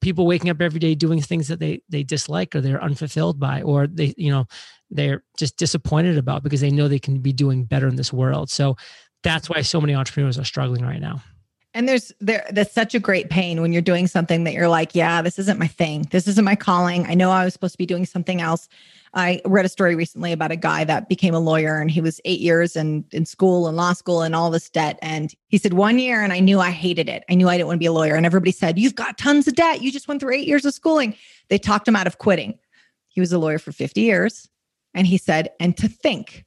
people 0.01 0.25
waking 0.25 0.49
up 0.49 0.61
every 0.61 0.79
day 0.79 0.95
doing 0.95 1.21
things 1.21 1.47
that 1.47 1.59
they 1.59 1.81
they 1.89 2.03
dislike 2.03 2.55
or 2.55 2.61
they're 2.61 2.83
unfulfilled 2.83 3.39
by 3.39 3.61
or 3.61 3.87
they 3.87 4.13
you 4.17 4.31
know 4.31 4.45
they're 4.89 5.23
just 5.37 5.57
disappointed 5.57 6.17
about 6.17 6.43
because 6.43 6.61
they 6.61 6.71
know 6.71 6.87
they 6.87 6.99
can 6.99 7.19
be 7.19 7.33
doing 7.33 7.63
better 7.63 7.87
in 7.87 7.95
this 7.95 8.11
world. 8.11 8.49
So 8.49 8.75
that's 9.21 9.49
why 9.49 9.61
so 9.61 9.79
many 9.79 9.93
entrepreneurs 9.93 10.39
are 10.39 10.45
struggling 10.45 10.83
right 10.83 11.01
now 11.01 11.21
and 11.73 11.87
there's 11.87 12.11
there 12.19 12.45
that's 12.51 12.73
such 12.73 12.95
a 12.95 12.99
great 12.99 13.29
pain 13.29 13.61
when 13.61 13.71
you're 13.71 13.81
doing 13.81 14.07
something 14.07 14.43
that 14.43 14.53
you're 14.53 14.69
like, 14.69 14.95
yeah, 14.95 15.21
this 15.21 15.37
isn't 15.37 15.59
my 15.59 15.67
thing. 15.67 16.07
This 16.09 16.27
isn't 16.27 16.45
my 16.45 16.55
calling. 16.55 17.05
I 17.05 17.13
know 17.13 17.29
I 17.29 17.45
was 17.45 17.53
supposed 17.53 17.73
to 17.73 17.77
be 17.77 17.85
doing 17.85 18.05
something 18.05 18.41
else. 18.41 18.67
I 19.13 19.41
read 19.45 19.65
a 19.65 19.69
story 19.69 19.95
recently 19.95 20.31
about 20.31 20.51
a 20.51 20.55
guy 20.55 20.83
that 20.83 21.09
became 21.09 21.33
a 21.33 21.39
lawyer 21.39 21.79
and 21.79 21.89
he 21.89 22.01
was 22.01 22.21
eight 22.25 22.39
years 22.39 22.75
in, 22.75 23.05
in 23.11 23.25
school 23.25 23.67
and 23.67 23.75
law 23.75 23.93
school 23.93 24.21
and 24.21 24.35
all 24.35 24.51
this 24.51 24.69
debt. 24.69 24.99
And 25.01 25.33
he 25.47 25.57
said, 25.57 25.73
one 25.73 25.97
year, 25.97 26.21
and 26.21 26.31
I 26.31 26.39
knew 26.39 26.59
I 26.59 26.69
hated 26.69 27.09
it. 27.09 27.23
I 27.29 27.33
knew 27.33 27.49
I 27.49 27.57
didn't 27.57 27.67
want 27.67 27.77
to 27.77 27.79
be 27.79 27.87
a 27.87 27.91
lawyer. 27.91 28.15
And 28.15 28.25
everybody 28.25 28.51
said, 28.51 28.77
You've 28.77 28.95
got 28.95 29.17
tons 29.17 29.47
of 29.47 29.55
debt. 29.55 29.81
You 29.81 29.91
just 29.91 30.07
went 30.07 30.21
through 30.21 30.35
eight 30.35 30.47
years 30.47 30.65
of 30.65 30.73
schooling. 30.73 31.15
They 31.49 31.57
talked 31.57 31.87
him 31.87 31.95
out 31.95 32.07
of 32.07 32.17
quitting. 32.19 32.57
He 33.07 33.19
was 33.19 33.31
a 33.31 33.39
lawyer 33.39 33.59
for 33.59 33.71
50 33.71 34.01
years. 34.01 34.47
And 34.93 35.07
he 35.07 35.17
said, 35.17 35.49
And 35.59 35.75
to 35.77 35.87
think, 35.87 36.45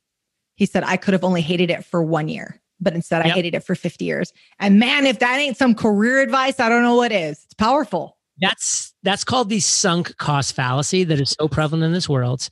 he 0.55 0.67
said, 0.67 0.85
I 0.85 0.97
could 0.97 1.15
have 1.15 1.25
only 1.25 1.43
hated 1.43 1.71
it 1.71 1.85
for 1.85 2.03
one 2.03 2.29
year 2.29 2.62
but 2.83 2.95
instead 2.95 3.25
yep. 3.25 3.33
I 3.33 3.37
hated 3.37 3.55
it 3.55 3.61
for 3.61 3.75
50 3.75 4.05
years. 4.05 4.33
And 4.59 4.79
man, 4.79 5.07
if 5.07 5.19
that 5.21 5.39
ain't 5.39 5.57
some 5.57 5.75
career 5.75 6.21
advice, 6.21 6.61
I 6.61 6.69
don't 6.69 6.83
know 6.83 6.97
what 6.97 7.13
is. 7.13 7.43
It's 7.45 7.55
powerful. 7.55 8.19
That's 8.41 8.93
that's 9.03 9.25
called 9.25 9.49
the 9.49 9.61
sunk 9.61 10.17
cost 10.17 10.55
fallacy 10.55 11.05
that 11.05 11.21
is 11.21 11.37
so 11.39 11.49
prevalent 11.49 11.85
in 11.85 11.93
this 11.93 12.09
world. 12.09 12.49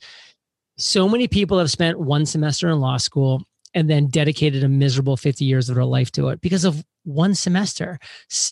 So 0.77 1.09
many 1.09 1.27
people 1.27 1.59
have 1.59 1.69
spent 1.69 1.99
one 1.99 2.25
semester 2.25 2.69
in 2.69 2.79
law 2.79 2.97
school 2.97 3.43
and 3.73 3.89
then 3.89 4.07
dedicated 4.07 4.63
a 4.63 4.69
miserable 4.69 5.17
50 5.17 5.45
years 5.45 5.69
of 5.69 5.75
their 5.75 5.85
life 5.85 6.11
to 6.13 6.29
it 6.29 6.41
because 6.41 6.65
of 6.65 6.83
one 7.03 7.35
semester. 7.35 7.99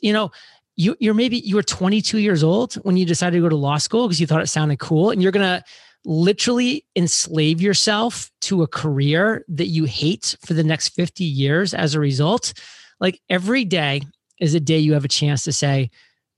You 0.02 0.14
know, 0.14 0.32
you, 0.76 0.96
you're 1.00 1.14
maybe 1.14 1.40
you 1.40 1.56
were 1.56 1.64
22 1.64 2.20
years 2.20 2.44
old 2.44 2.76
when 2.76 2.98
you 2.98 3.06
decided 3.06 3.38
to 3.38 3.42
go 3.42 3.50
to 3.50 3.56
law 3.56 3.78
school 3.78 4.08
because 4.08 4.20
you 4.20 4.28
thought 4.28 4.42
it 4.42 4.48
sounded 4.48 4.80
cool 4.80 5.12
and 5.12 5.22
you're 5.22 5.32
gonna 5.32 5.64
literally 6.06 6.86
enslave 6.96 7.62
yourself 7.62 8.32
to 8.42 8.64
a 8.64 8.68
career 8.68 9.46
that 9.48 9.68
you 9.68 9.86
hate 9.86 10.36
for 10.46 10.54
the 10.54 10.64
next 10.64 10.90
50 10.90 11.24
years 11.24 11.74
as 11.74 11.94
a 11.94 12.00
result, 12.00 12.54
like 13.00 13.20
every 13.30 13.66
day 13.66 14.02
is 14.40 14.54
a 14.56 14.60
day 14.60 14.80
you 14.80 14.94
have 14.94 15.06
a 15.06 15.10
chance 15.10 15.44
to 15.44 15.52
say, 15.52 15.90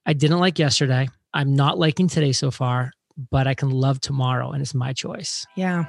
I 0.05 0.13
didn't 0.13 0.39
like 0.39 0.57
yesterday. 0.57 1.07
I'm 1.33 1.55
not 1.55 1.77
liking 1.77 2.07
today 2.07 2.31
so 2.31 2.51
far, 2.51 2.91
but 3.29 3.47
I 3.47 3.53
can 3.53 3.69
love 3.69 4.01
tomorrow 4.01 4.51
and 4.51 4.61
it's 4.61 4.73
my 4.73 4.93
choice. 4.93 5.45
Yeah. 5.55 5.85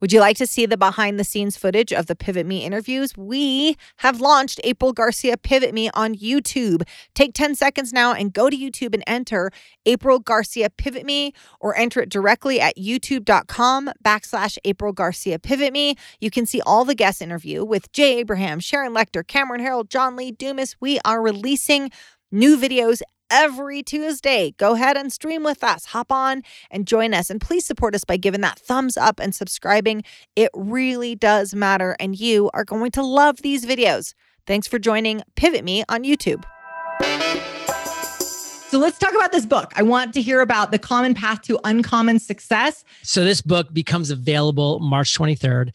Would 0.00 0.14
you 0.14 0.20
like 0.20 0.38
to 0.38 0.46
see 0.46 0.64
the 0.64 0.78
behind 0.78 1.20
the 1.20 1.24
scenes 1.24 1.58
footage 1.58 1.92
of 1.92 2.06
the 2.06 2.16
Pivot 2.16 2.46
Me 2.46 2.64
interviews? 2.64 3.14
We 3.18 3.76
have 3.98 4.18
launched 4.18 4.58
April 4.64 4.94
Garcia 4.94 5.36
Pivot 5.36 5.74
Me 5.74 5.90
on 5.92 6.14
YouTube. 6.14 6.88
Take 7.14 7.34
10 7.34 7.54
seconds 7.54 7.92
now 7.92 8.14
and 8.14 8.32
go 8.32 8.48
to 8.48 8.56
YouTube 8.56 8.94
and 8.94 9.04
enter 9.06 9.50
April 9.84 10.18
Garcia 10.18 10.70
Pivot 10.70 11.04
Me 11.04 11.34
or 11.60 11.76
enter 11.76 12.00
it 12.00 12.08
directly 12.08 12.62
at 12.62 12.78
youtube.com 12.78 13.90
backslash 14.02 14.56
April 14.64 14.94
Garcia 14.94 15.38
Pivot 15.38 15.74
Me. 15.74 15.96
You 16.18 16.30
can 16.30 16.46
see 16.46 16.62
all 16.62 16.86
the 16.86 16.94
guest 16.94 17.20
interview 17.20 17.62
with 17.62 17.92
Jay 17.92 18.20
Abraham, 18.20 18.58
Sharon 18.58 18.94
Lechter, 18.94 19.26
Cameron 19.26 19.60
Herold, 19.60 19.90
John 19.90 20.16
Lee 20.16 20.32
Dumas. 20.32 20.76
We 20.80 20.98
are 21.04 21.20
releasing 21.20 21.90
new 22.32 22.56
videos 22.56 23.02
every 23.30 23.82
Tuesday. 23.82 24.54
Go 24.58 24.74
ahead 24.74 24.96
and 24.96 25.12
stream 25.12 25.42
with 25.42 25.62
us. 25.64 25.86
Hop 25.86 26.12
on 26.12 26.42
and 26.70 26.86
join 26.86 27.14
us. 27.14 27.30
And 27.30 27.40
please 27.40 27.64
support 27.64 27.94
us 27.94 28.04
by 28.04 28.16
giving 28.16 28.40
that 28.42 28.58
thumbs 28.58 28.96
up 28.96 29.20
and 29.20 29.34
subscribing. 29.34 30.02
It 30.36 30.50
really 30.54 31.14
does 31.14 31.54
matter. 31.54 31.96
And 31.98 32.18
you 32.18 32.50
are 32.54 32.64
going 32.64 32.90
to 32.92 33.02
love 33.02 33.42
these 33.42 33.64
videos. 33.64 34.14
Thanks 34.46 34.66
for 34.66 34.78
joining 34.78 35.22
Pivot 35.36 35.64
Me 35.64 35.84
on 35.88 36.04
YouTube. 36.04 36.44
So 38.70 38.78
let's 38.78 38.98
talk 38.98 39.14
about 39.14 39.32
this 39.32 39.46
book. 39.46 39.72
I 39.74 39.82
want 39.82 40.14
to 40.14 40.22
hear 40.22 40.40
about 40.40 40.70
the 40.70 40.78
common 40.78 41.12
path 41.12 41.42
to 41.42 41.58
uncommon 41.64 42.20
success. 42.20 42.84
So 43.02 43.24
this 43.24 43.40
book 43.42 43.72
becomes 43.72 44.10
available 44.10 44.78
March 44.78 45.16
23rd 45.18 45.72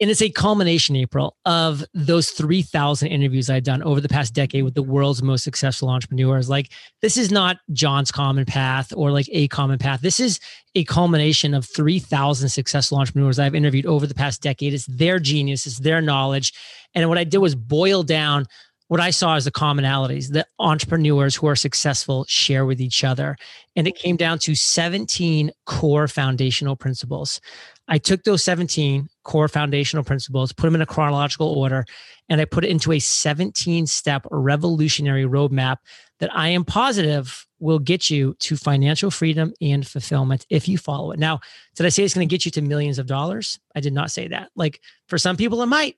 and 0.00 0.10
it's 0.10 0.20
a 0.20 0.28
culmination, 0.28 0.94
April, 0.94 1.36
of 1.46 1.84
those 1.94 2.30
3,000 2.30 3.08
interviews 3.08 3.48
I've 3.48 3.62
done 3.62 3.82
over 3.82 4.00
the 4.00 4.08
past 4.08 4.34
decade 4.34 4.62
with 4.62 4.74
the 4.74 4.82
world's 4.82 5.22
most 5.22 5.42
successful 5.42 5.88
entrepreneurs. 5.88 6.50
Like, 6.50 6.70
this 7.00 7.16
is 7.16 7.30
not 7.30 7.58
John's 7.72 8.12
common 8.12 8.44
path 8.44 8.92
or 8.94 9.10
like 9.10 9.28
a 9.32 9.48
common 9.48 9.78
path. 9.78 10.02
This 10.02 10.20
is 10.20 10.38
a 10.74 10.84
culmination 10.84 11.54
of 11.54 11.64
3,000 11.64 12.50
successful 12.50 12.98
entrepreneurs 12.98 13.38
I've 13.38 13.54
interviewed 13.54 13.86
over 13.86 14.06
the 14.06 14.14
past 14.14 14.42
decade. 14.42 14.74
It's 14.74 14.86
their 14.86 15.18
genius, 15.18 15.66
it's 15.66 15.78
their 15.78 16.02
knowledge. 16.02 16.52
And 16.94 17.08
what 17.08 17.18
I 17.18 17.24
did 17.24 17.38
was 17.38 17.54
boil 17.54 18.02
down 18.02 18.46
what 18.88 19.00
I 19.00 19.10
saw 19.10 19.34
as 19.34 19.44
the 19.44 19.50
commonalities 19.50 20.28
that 20.30 20.48
entrepreneurs 20.58 21.34
who 21.34 21.48
are 21.48 21.56
successful 21.56 22.24
share 22.28 22.64
with 22.64 22.80
each 22.80 23.02
other. 23.02 23.36
And 23.74 23.88
it 23.88 23.96
came 23.96 24.16
down 24.16 24.38
to 24.40 24.54
17 24.54 25.50
core 25.64 26.08
foundational 26.08 26.76
principles. 26.76 27.40
I 27.88 27.98
took 27.98 28.24
those 28.24 28.44
17 28.44 29.08
core 29.24 29.48
foundational 29.48 30.04
principles, 30.04 30.52
put 30.52 30.66
them 30.66 30.74
in 30.74 30.82
a 30.82 30.86
chronological 30.86 31.48
order, 31.48 31.84
and 32.28 32.40
I 32.40 32.44
put 32.44 32.64
it 32.64 32.70
into 32.70 32.92
a 32.92 32.98
17 32.98 33.86
step 33.86 34.26
revolutionary 34.30 35.24
roadmap 35.24 35.78
that 36.18 36.34
I 36.34 36.48
am 36.48 36.64
positive 36.64 37.46
will 37.58 37.78
get 37.78 38.10
you 38.10 38.34
to 38.38 38.56
financial 38.56 39.10
freedom 39.10 39.52
and 39.60 39.86
fulfillment 39.86 40.46
if 40.50 40.68
you 40.68 40.78
follow 40.78 41.12
it. 41.12 41.18
Now, 41.18 41.40
did 41.74 41.86
I 41.86 41.88
say 41.88 42.04
it's 42.04 42.14
going 42.14 42.28
to 42.28 42.32
get 42.32 42.44
you 42.44 42.50
to 42.52 42.62
millions 42.62 42.98
of 42.98 43.06
dollars? 43.06 43.58
I 43.74 43.80
did 43.80 43.92
not 43.92 44.10
say 44.10 44.28
that. 44.28 44.50
Like 44.56 44.80
for 45.08 45.18
some 45.18 45.36
people, 45.36 45.62
it 45.62 45.66
might, 45.66 45.96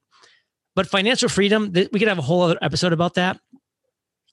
but 0.78 0.86
financial 0.86 1.28
freedom, 1.28 1.72
we 1.72 1.98
could 1.98 2.06
have 2.06 2.20
a 2.20 2.22
whole 2.22 2.42
other 2.42 2.56
episode 2.62 2.92
about 2.92 3.14
that. 3.14 3.40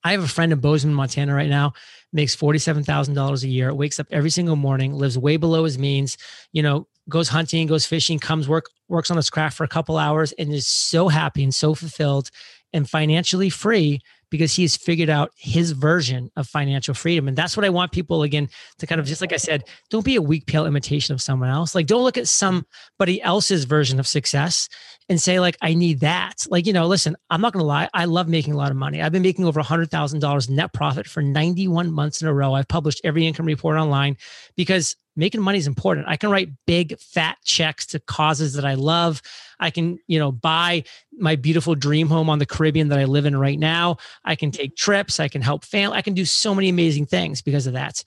I 0.03 0.11
have 0.11 0.23
a 0.23 0.27
friend 0.27 0.51
in 0.51 0.59
Bozeman, 0.59 0.93
Montana 0.93 1.33
right 1.33 1.49
now, 1.49 1.73
makes 2.13 2.35
$47,000 2.35 3.43
a 3.43 3.47
year, 3.47 3.73
wakes 3.73 3.99
up 3.99 4.05
every 4.11 4.29
single 4.29 4.55
morning, 4.55 4.93
lives 4.93 5.17
way 5.17 5.37
below 5.37 5.63
his 5.63 5.79
means, 5.79 6.19
you 6.51 6.61
know, 6.61 6.87
goes 7.09 7.29
hunting, 7.29 7.65
goes 7.65 7.87
fishing, 7.87 8.19
comes 8.19 8.47
work 8.47 8.65
works 8.89 9.09
on 9.09 9.17
his 9.17 9.31
craft 9.31 9.57
for 9.57 9.63
a 9.63 9.67
couple 9.67 9.97
hours 9.97 10.33
and 10.33 10.53
is 10.53 10.67
so 10.67 11.07
happy 11.07 11.41
and 11.41 11.55
so 11.55 11.73
fulfilled 11.73 12.29
and 12.73 12.87
financially 12.87 13.49
free 13.49 13.99
because 14.35 14.53
he's 14.53 14.75
figured 14.75 15.09
out 15.09 15.31
his 15.37 15.71
version 15.71 16.29
of 16.35 16.47
financial 16.47 16.93
freedom. 16.93 17.27
And 17.27 17.37
that's 17.37 17.55
what 17.55 17.65
I 17.65 17.69
want 17.69 17.93
people 17.93 18.23
again 18.23 18.49
to 18.79 18.87
kind 18.87 18.99
of 18.99 19.07
just 19.07 19.21
like 19.21 19.31
I 19.31 19.37
said, 19.37 19.63
don't 19.89 20.03
be 20.03 20.17
a 20.17 20.21
weak 20.21 20.45
pale 20.45 20.65
imitation 20.65 21.13
of 21.13 21.21
someone 21.21 21.49
else. 21.49 21.73
Like 21.73 21.87
don't 21.87 22.03
look 22.03 22.17
at 22.17 22.27
somebody 22.27 23.21
else's 23.21 23.63
version 23.63 23.99
of 23.99 24.07
success 24.07 24.67
and 25.07 25.21
say 25.21 25.39
like 25.39 25.55
I 25.61 25.73
need 25.73 26.01
that. 26.01 26.45
Like, 26.49 26.65
you 26.65 26.73
know, 26.73 26.87
listen, 26.87 27.15
I'm 27.29 27.39
not 27.39 27.53
to 27.53 27.63
lie, 27.63 27.89
I 27.93 28.05
love 28.05 28.27
making 28.27 28.53
a 28.53 28.57
lot 28.57 28.71
of 28.71 28.77
money. 28.77 29.01
I've 29.01 29.11
been 29.11 29.21
making 29.21 29.45
over 29.45 29.59
a 29.59 29.63
$100,000 29.63 30.49
net 30.49 30.73
profit 30.73 31.07
for 31.07 31.21
91 31.21 31.91
months 31.91 32.21
in 32.21 32.27
a 32.27 32.33
row. 32.33 32.53
I've 32.53 32.67
published 32.67 33.01
every 33.03 33.25
income 33.25 33.45
report 33.45 33.77
online 33.77 34.17
because 34.57 34.95
making 35.15 35.41
money 35.41 35.57
is 35.57 35.67
important. 35.67 36.07
I 36.07 36.17
can 36.17 36.29
write 36.29 36.49
big 36.65 36.99
fat 36.99 37.37
checks 37.43 37.85
to 37.87 37.99
causes 37.99 38.53
that 38.53 38.65
I 38.65 38.73
love. 38.73 39.21
I 39.59 39.69
can, 39.69 39.97
you 40.07 40.19
know, 40.19 40.31
buy 40.31 40.83
my 41.17 41.35
beautiful 41.35 41.75
dream 41.75 42.07
home 42.07 42.29
on 42.29 42.39
the 42.39 42.45
Caribbean 42.45 42.89
that 42.89 42.99
I 42.99 43.05
live 43.05 43.25
in 43.25 43.37
right 43.37 43.59
now. 43.59 43.97
I 44.23 44.35
can 44.35 44.51
take 44.51 44.75
trips. 44.75 45.19
I 45.19 45.27
can 45.27 45.41
help 45.41 45.63
family. 45.63 45.97
I 45.97 46.01
can 46.01 46.13
do 46.13 46.25
so 46.25 46.53
many 46.53 46.69
amazing 46.69 47.05
things 47.05 47.41
because 47.41 47.67
of 47.67 47.73
that. 47.73 48.03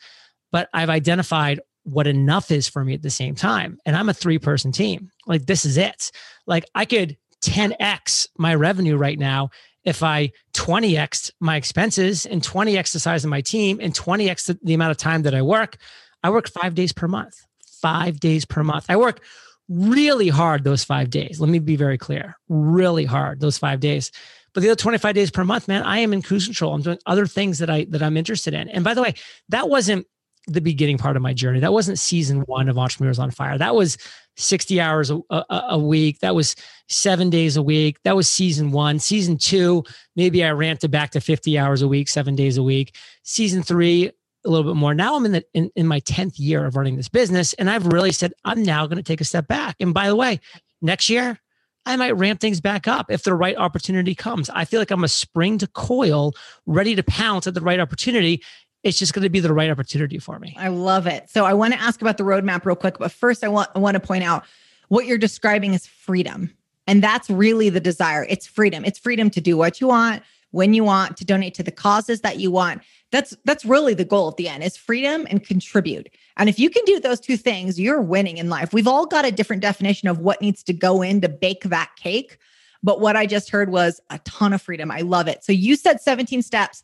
But 0.53 0.69
I've 0.73 0.91
identified 0.91 1.61
what 1.85 2.07
enough 2.07 2.51
is 2.51 2.69
for 2.69 2.85
me 2.85 2.95
at 2.95 3.03
the 3.03 3.11
same 3.11 3.35
time. 3.35 3.79
And 3.87 3.97
I'm 3.97 4.09
a 4.09 4.15
three 4.15 4.39
person 4.39 4.73
team. 4.73 5.11
Like, 5.27 5.47
this 5.47 5.65
is 5.65 5.77
it. 5.77 6.11
Like, 6.47 6.67
I 6.75 6.85
could 6.85 7.17
10x 7.43 8.29
my 8.37 8.55
revenue 8.55 8.97
right 8.97 9.19
now 9.19 9.51
if 9.85 10.03
I 10.03 10.33
20x 10.55 11.31
my 11.41 11.57
expenses 11.57 12.27
and 12.27 12.43
20x 12.43 12.93
the 12.93 13.01
size 13.01 13.25
of 13.25 13.31
my 13.31 13.41
team 13.41 13.79
and 13.81 13.95
20x 13.95 14.47
the, 14.47 14.59
the 14.63 14.75
amount 14.75 14.91
of 14.91 14.97
time 14.97 15.23
that 15.23 15.35
I 15.35 15.43
work. 15.43 15.79
I 16.23 16.31
work 16.31 16.49
five 16.49 16.75
days 16.75 16.93
per 16.93 17.09
month, 17.09 17.35
five 17.81 18.21
days 18.21 18.45
per 18.45 18.65
month. 18.65 18.87
I 18.89 18.97
work 18.97 19.21
really 19.69 20.29
hard 20.29 20.65
those 20.65 20.85
five 20.85 21.11
days. 21.11 21.41
Let 21.41 21.51
me 21.51 21.59
be 21.59 21.77
very 21.77 21.99
clear 21.99 22.37
really 22.49 23.05
hard 23.05 23.41
those 23.41 23.59
five 23.59 23.81
days. 23.81 24.11
But 24.55 24.63
the 24.63 24.71
other 24.71 24.77
25 24.77 25.15
days 25.15 25.31
per 25.31 25.45
month, 25.45 25.69
man, 25.69 25.83
I 25.83 25.99
am 25.99 26.13
in 26.13 26.23
cruise 26.23 26.47
control. 26.47 26.75
I'm 26.75 26.83
doing 26.83 26.99
other 27.07 27.27
things 27.27 27.59
that 27.59 27.71
I 27.71 27.85
that 27.91 28.03
I'm 28.03 28.17
interested 28.17 28.55
in. 28.55 28.69
And 28.69 28.83
by 28.83 28.95
the 28.95 29.03
way, 29.03 29.15
that 29.51 29.69
wasn't 29.69 30.07
the 30.49 30.61
beginning 30.61 30.97
part 30.97 31.17
of 31.17 31.23
my 31.23 31.35
journey. 31.35 31.61
That 31.61 31.73
wasn't 31.75 31.99
season 31.99 32.41
one 32.41 32.69
of 32.69 32.79
Entrepreneurs 32.79 33.19
on 33.19 33.31
Fire. 33.31 33.59
That 33.59 33.75
was 33.75 33.99
60 34.37 34.81
hours 34.81 35.11
a, 35.11 35.21
a, 35.31 35.45
a, 35.71 35.79
week. 35.79 36.21
That 36.21 36.35
was 36.35 36.57
seven 36.89 37.29
days 37.29 37.57
a 37.57 37.63
week. 37.63 37.99
That 38.05 38.17
was 38.17 38.29
season 38.29 38.71
one. 38.73 38.99
Season 38.99 39.37
two, 39.37 39.85
maybe 40.17 40.43
I 40.43 40.51
ramped 40.53 40.85
it 40.85 40.89
back 40.89 41.11
to 41.11 41.21
50 41.21 41.59
hours 41.59 41.83
a 41.83 41.89
week, 41.89 42.09
seven 42.09 42.35
days 42.35 42.57
a 42.57 42.63
week. 42.63 42.97
Season 43.25 43.63
three, 43.63 44.11
a 44.45 44.49
little 44.49 44.73
bit 44.73 44.79
more. 44.79 44.95
Now 44.95 45.17
I'm 45.17 45.25
in 45.27 45.33
the 45.33 45.45
in, 45.55 45.71
in 45.77 45.87
my 45.87 46.01
10th 46.01 46.35
year 46.39 46.65
of 46.65 46.77
running 46.77 46.97
this 46.97 47.09
business. 47.09 47.53
And 47.55 47.69
I've 47.69 47.87
really 47.87 48.13
said, 48.13 48.33
I'm 48.45 48.63
now 48.63 48.87
going 48.87 48.99
to 48.99 49.03
take 49.03 49.21
a 49.21 49.25
step 49.25 49.49
back. 49.49 49.77
And 49.81 49.93
by 49.93 50.09
the 50.09 50.17
way, 50.17 50.41
next 50.81 51.09
year, 51.09 51.39
I 51.87 51.97
might 51.97 52.13
ramp 52.13 52.41
things 52.41 52.61
back 52.61 52.87
up 52.87 53.11
if 53.11 53.23
the 53.23 53.35
right 53.35 53.57
opportunity 53.57 54.15
comes. 54.15 54.51
I 54.51 54.65
feel 54.65 54.81
like 54.81 54.91
I'm 54.91 55.05
a 55.05 55.09
spring 55.09 55.59
to 55.59 55.67
coil, 55.67 56.35
ready 56.67 56.95
to 56.95 57.03
pounce 57.03 57.47
at 57.47 57.55
the 57.55 57.61
right 57.61 57.81
opportunity 57.81 58.43
it's 58.85 58.99
just 58.99 59.13
going 59.13 59.25
to 59.25 59.31
be 59.31 59.41
the 59.41 59.53
right 59.53 59.71
opportunity 59.71 60.19
for 60.19 60.39
me. 60.39 60.55
I 60.59 60.69
love 60.69 61.07
it. 61.07 61.29
So 61.31 61.45
I 61.45 61.53
want 61.53 61.75
to 61.75 61.81
ask 61.81 62.01
about 62.01 62.17
the 62.17 62.25
roadmap 62.25 62.65
real 62.65 62.77
quick, 62.77 62.99
but 62.99 63.11
first 63.11 63.43
I 63.43 63.49
want 63.49 63.71
I 63.75 63.79
want 63.79 63.95
to 63.95 64.01
point 64.01 64.25
out 64.25 64.45
what 64.89 65.07
you're 65.07 65.19
describing 65.19 65.75
is 65.75 65.87
freedom. 65.87 66.55
And 66.87 67.03
that's 67.03 67.29
really 67.29 67.69
the 67.69 67.81
desire. 67.81 68.25
It's 68.29 68.47
freedom. 68.47 68.85
It's 68.85 68.99
freedom 68.99 69.31
to 69.31 69.41
do 69.41 69.57
what 69.57 69.81
you 69.81 69.89
want, 69.89 70.23
when 70.59 70.75
you 70.75 70.83
want, 70.83 71.17
to 71.17 71.25
donate 71.25 71.55
to 71.55 71.63
the 71.63 71.71
causes 71.71 72.21
that 72.23 72.41
you 72.41 72.51
want. 72.51 72.83
That's 73.13 73.35
that's 73.45 73.65
really 73.65 73.95
the 73.95 74.05
goal 74.05 74.29
at 74.29 74.37
the 74.37 74.49
end 74.49 74.65
is 74.65 74.77
freedom 74.77 75.25
and 75.31 75.47
contribute. 75.47 76.09
And 76.37 76.49
if 76.49 76.59
you 76.59 76.69
can 76.69 76.85
do 76.85 76.99
those 76.99 77.21
two 77.21 77.37
things, 77.37 77.79
you're 77.79 78.03
winning 78.03 78.39
in 78.39 78.49
life. 78.49 78.73
We've 78.73 78.89
all 78.89 79.07
got 79.07 79.25
a 79.25 79.31
different 79.31 79.63
definition 79.63 80.09
of 80.09 80.19
what 80.19 80.43
needs 80.43 80.65
to 80.65 80.73
go 80.73 81.01
in 81.01 81.21
to 81.21 81.29
bake 81.29 81.63
that 81.63 81.91
cake. 81.97 82.39
But 82.83 83.01
what 83.01 83.15
I 83.15 83.25
just 83.25 83.51
heard 83.51 83.71
was 83.71 84.01
a 84.11 84.19
ton 84.25 84.53
of 84.53 84.61
freedom. 84.61 84.91
I 84.91 85.03
love 85.03 85.29
it. 85.29 85.45
So 85.45 85.53
you 85.53 85.77
said 85.77 86.01
17 86.01 86.43
steps. 86.43 86.83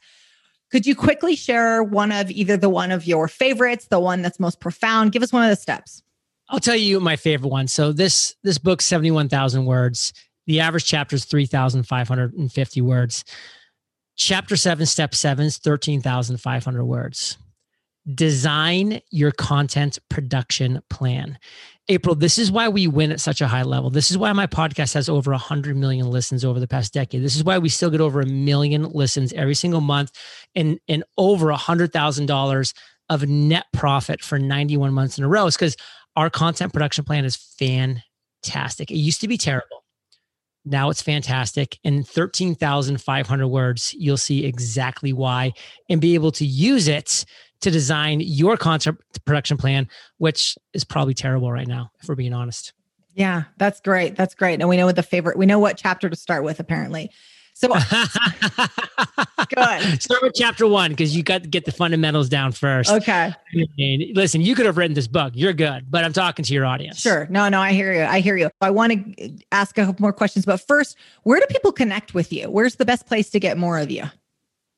Could 0.71 0.87
you 0.87 0.95
quickly 0.95 1.35
share 1.35 1.83
one 1.83 2.13
of 2.13 2.31
either 2.31 2.57
the 2.57 2.71
one 2.71 2.93
of 2.93 3.07
your 3.09 3.27
favorites, 3.27 3.89
the 3.89 3.99
one 3.99 4.23
that's 4.23 4.39
most 4.39 4.61
profound? 4.61 5.11
Give 5.11 5.23
us 5.25 5.33
one 5.33 5.43
of 5.43 5.51
the 5.51 5.57
steps. 5.61 6.01
I'll 6.49 6.61
tell 6.61 6.77
you 6.77 7.01
my 7.01 7.17
favorite 7.17 7.49
one. 7.49 7.67
So 7.67 7.93
this 7.93 8.37
this 8.45 8.59
book's 8.59 8.87
71,000 8.87 9.65
words. 9.65 10.13
The 10.47 10.61
average 10.61 10.85
chapter 10.85 11.17
is 11.17 11.25
3,550 11.25 12.81
words. 12.83 13.25
Chapter 14.17 14.57
7 14.57 14.87
step 14.87 15.15
7 15.15 15.47
is 15.47 15.59
13,500 15.59 16.85
words. 16.85 17.37
Design 18.15 19.01
your 19.11 19.33
content 19.33 19.99
production 20.09 20.81
plan. 20.91 21.39
April, 21.89 22.15
this 22.15 22.39
is 22.39 22.51
why 22.51 22.69
we 22.69 22.87
win 22.87 23.13
at 23.13 23.21
such 23.21 23.41
a 23.41 23.49
high 23.49 23.63
level. 23.63 23.91
This 23.91 24.11
is 24.11 24.19
why 24.19 24.33
my 24.33 24.47
podcast 24.47 24.95
has 24.95 25.09
over 25.09 25.33
100 25.33 25.77
million 25.77 26.09
listens 26.09 26.45
over 26.45 26.61
the 26.61 26.69
past 26.69 26.93
decade. 26.93 27.23
This 27.23 27.37
is 27.37 27.45
why 27.45 27.59
we 27.59 27.69
still 27.69 27.91
get 27.91 28.01
over 28.01 28.21
a 28.21 28.27
million 28.27 28.85
listens 28.91 29.33
every 29.33 29.55
single 29.55 29.81
month 29.81 30.13
and, 30.55 30.79
and 30.89 31.03
over 31.19 31.49
$100,000 31.49 32.75
of 33.11 33.29
net 33.29 33.67
profit 33.73 34.23
for 34.23 34.39
91 34.39 34.93
months 34.93 35.19
in 35.19 35.25
a 35.25 35.29
row. 35.29 35.47
Is 35.47 35.57
because 35.57 35.77
our 36.17 36.31
content 36.31 36.73
production 36.73 37.05
plan 37.05 37.25
is 37.25 37.37
fantastic. 37.37 38.91
It 38.91 38.97
used 38.97 39.21
to 39.23 39.29
be 39.29 39.37
terrible. 39.37 39.84
Now 40.65 40.89
it's 40.91 41.03
fantastic. 41.03 41.79
In 41.85 42.03
13,500 42.03 43.49
words, 43.49 43.95
you'll 43.99 44.17
see 44.17 44.45
exactly 44.45 45.13
why 45.13 45.53
and 45.91 46.01
be 46.01 46.15
able 46.15 46.33
to 46.33 46.47
use 46.47 46.89
it 46.89 47.25
to 47.61 47.71
design 47.71 48.21
your 48.21 48.57
content 48.57 48.99
production 49.25 49.57
plan, 49.57 49.89
which 50.19 50.57
is 50.73 50.85
probably 50.85 51.15
terrible 51.15 51.51
right 51.51 51.67
now, 51.67 51.91
if 52.03 52.09
we're 52.09 52.15
being 52.15 52.35
honest. 52.35 52.73
Yeah, 53.15 53.45
that's 53.59 53.81
great. 53.81 54.17
That's 54.17 54.35
great. 54.35 54.61
And 54.61 54.69
we 54.69 54.77
know 54.77 54.87
what 54.87 54.97
the 54.97 55.03
favorite, 55.03 55.39
we 55.39 55.47
know 55.47 55.59
what 55.59 55.77
chapter 55.77 56.11
to 56.11 56.17
start 56.17 56.45
with, 56.45 56.61
apparently. 56.61 57.11
So 57.55 57.69
go 57.69 57.77
good. 59.55 60.03
Start 60.03 60.23
with 60.23 60.33
chapter 60.35 60.67
one 60.67 60.91
because 60.91 61.17
you 61.17 61.23
got 61.23 61.45
to 61.45 61.49
get 61.49 61.65
the 61.65 61.73
fundamentals 61.73 62.29
down 62.29 62.51
first. 62.51 62.91
Okay. 62.91 63.33
listen, 64.13 64.41
you 64.41 64.57
could 64.57 64.67
have 64.67 64.77
written 64.77 64.95
this 64.95 65.07
book. 65.07 65.33
You're 65.37 65.53
good, 65.53 65.87
but 65.89 66.05
I'm 66.05 66.13
talking 66.13 66.45
to 66.45 66.53
your 66.53 66.67
audience. 66.67 67.01
Sure. 67.01 67.29
No, 67.31 67.49
no, 67.49 67.61
I 67.61 67.73
hear 67.73 67.93
you. 67.93 68.03
I 68.03 68.19
hear 68.19 68.37
you. 68.37 68.51
I 68.61 68.71
want 68.71 69.17
to 69.17 69.39
ask 69.53 69.79
a 69.79 69.87
couple 69.87 70.03
more 70.03 70.13
questions, 70.13 70.45
but 70.45 70.59
first, 70.59 70.97
where 71.23 71.39
do 71.39 71.47
people 71.49 71.71
connect 71.71 72.13
with 72.13 72.33
you? 72.33 72.51
Where's 72.51 72.75
the 72.75 72.85
best 72.85 73.07
place 73.07 73.31
to 73.31 73.41
get 73.41 73.57
more 73.57 73.79
of 73.79 73.91
you? 73.91 74.05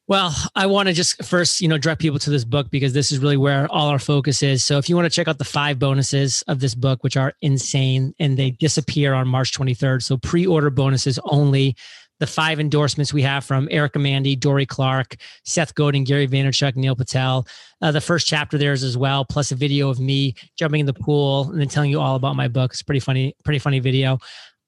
Well, 0.08 0.32
I 0.54 0.66
want 0.66 0.86
to 0.88 0.92
just 0.92 1.24
first, 1.24 1.60
you 1.60 1.66
know, 1.66 1.78
direct 1.78 2.00
people 2.00 2.20
to 2.20 2.30
this 2.30 2.44
book 2.44 2.70
because 2.70 2.92
this 2.92 3.10
is 3.10 3.18
really 3.18 3.36
where 3.36 3.66
all 3.72 3.88
our 3.88 3.98
focus 3.98 4.40
is. 4.40 4.64
So 4.64 4.78
if 4.78 4.88
you 4.88 4.94
want 4.94 5.06
to 5.06 5.10
check 5.10 5.26
out 5.26 5.38
the 5.38 5.44
five 5.44 5.80
bonuses 5.80 6.42
of 6.46 6.60
this 6.60 6.76
book, 6.76 7.02
which 7.02 7.16
are 7.16 7.32
insane 7.42 8.14
and 8.20 8.36
they 8.36 8.52
disappear 8.52 9.14
on 9.14 9.26
March 9.26 9.52
23rd. 9.52 10.02
So 10.02 10.16
pre-order 10.16 10.70
bonuses 10.70 11.18
only. 11.24 11.74
The 12.18 12.26
five 12.26 12.60
endorsements 12.60 13.12
we 13.12 13.22
have 13.22 13.44
from 13.44 13.68
Erica 13.70 13.98
Mandy, 13.98 14.36
Dorie 14.36 14.66
Clark, 14.66 15.16
Seth 15.44 15.74
Godin, 15.74 16.04
Gary 16.04 16.26
Vaynerchuk, 16.26 16.76
Neil 16.76 16.96
Patel. 16.96 17.46
Uh, 17.82 17.92
the 17.92 18.00
first 18.00 18.26
chapter 18.26 18.56
there's 18.56 18.82
as 18.82 18.96
well, 18.96 19.24
plus 19.24 19.52
a 19.52 19.54
video 19.54 19.90
of 19.90 20.00
me 20.00 20.34
jumping 20.56 20.80
in 20.80 20.86
the 20.86 20.94
pool 20.94 21.50
and 21.50 21.60
then 21.60 21.68
telling 21.68 21.90
you 21.90 22.00
all 22.00 22.16
about 22.16 22.36
my 22.36 22.48
book. 22.48 22.72
It's 22.72 22.82
pretty 22.82 23.00
funny, 23.00 23.34
pretty 23.44 23.58
funny 23.58 23.80
video 23.80 24.18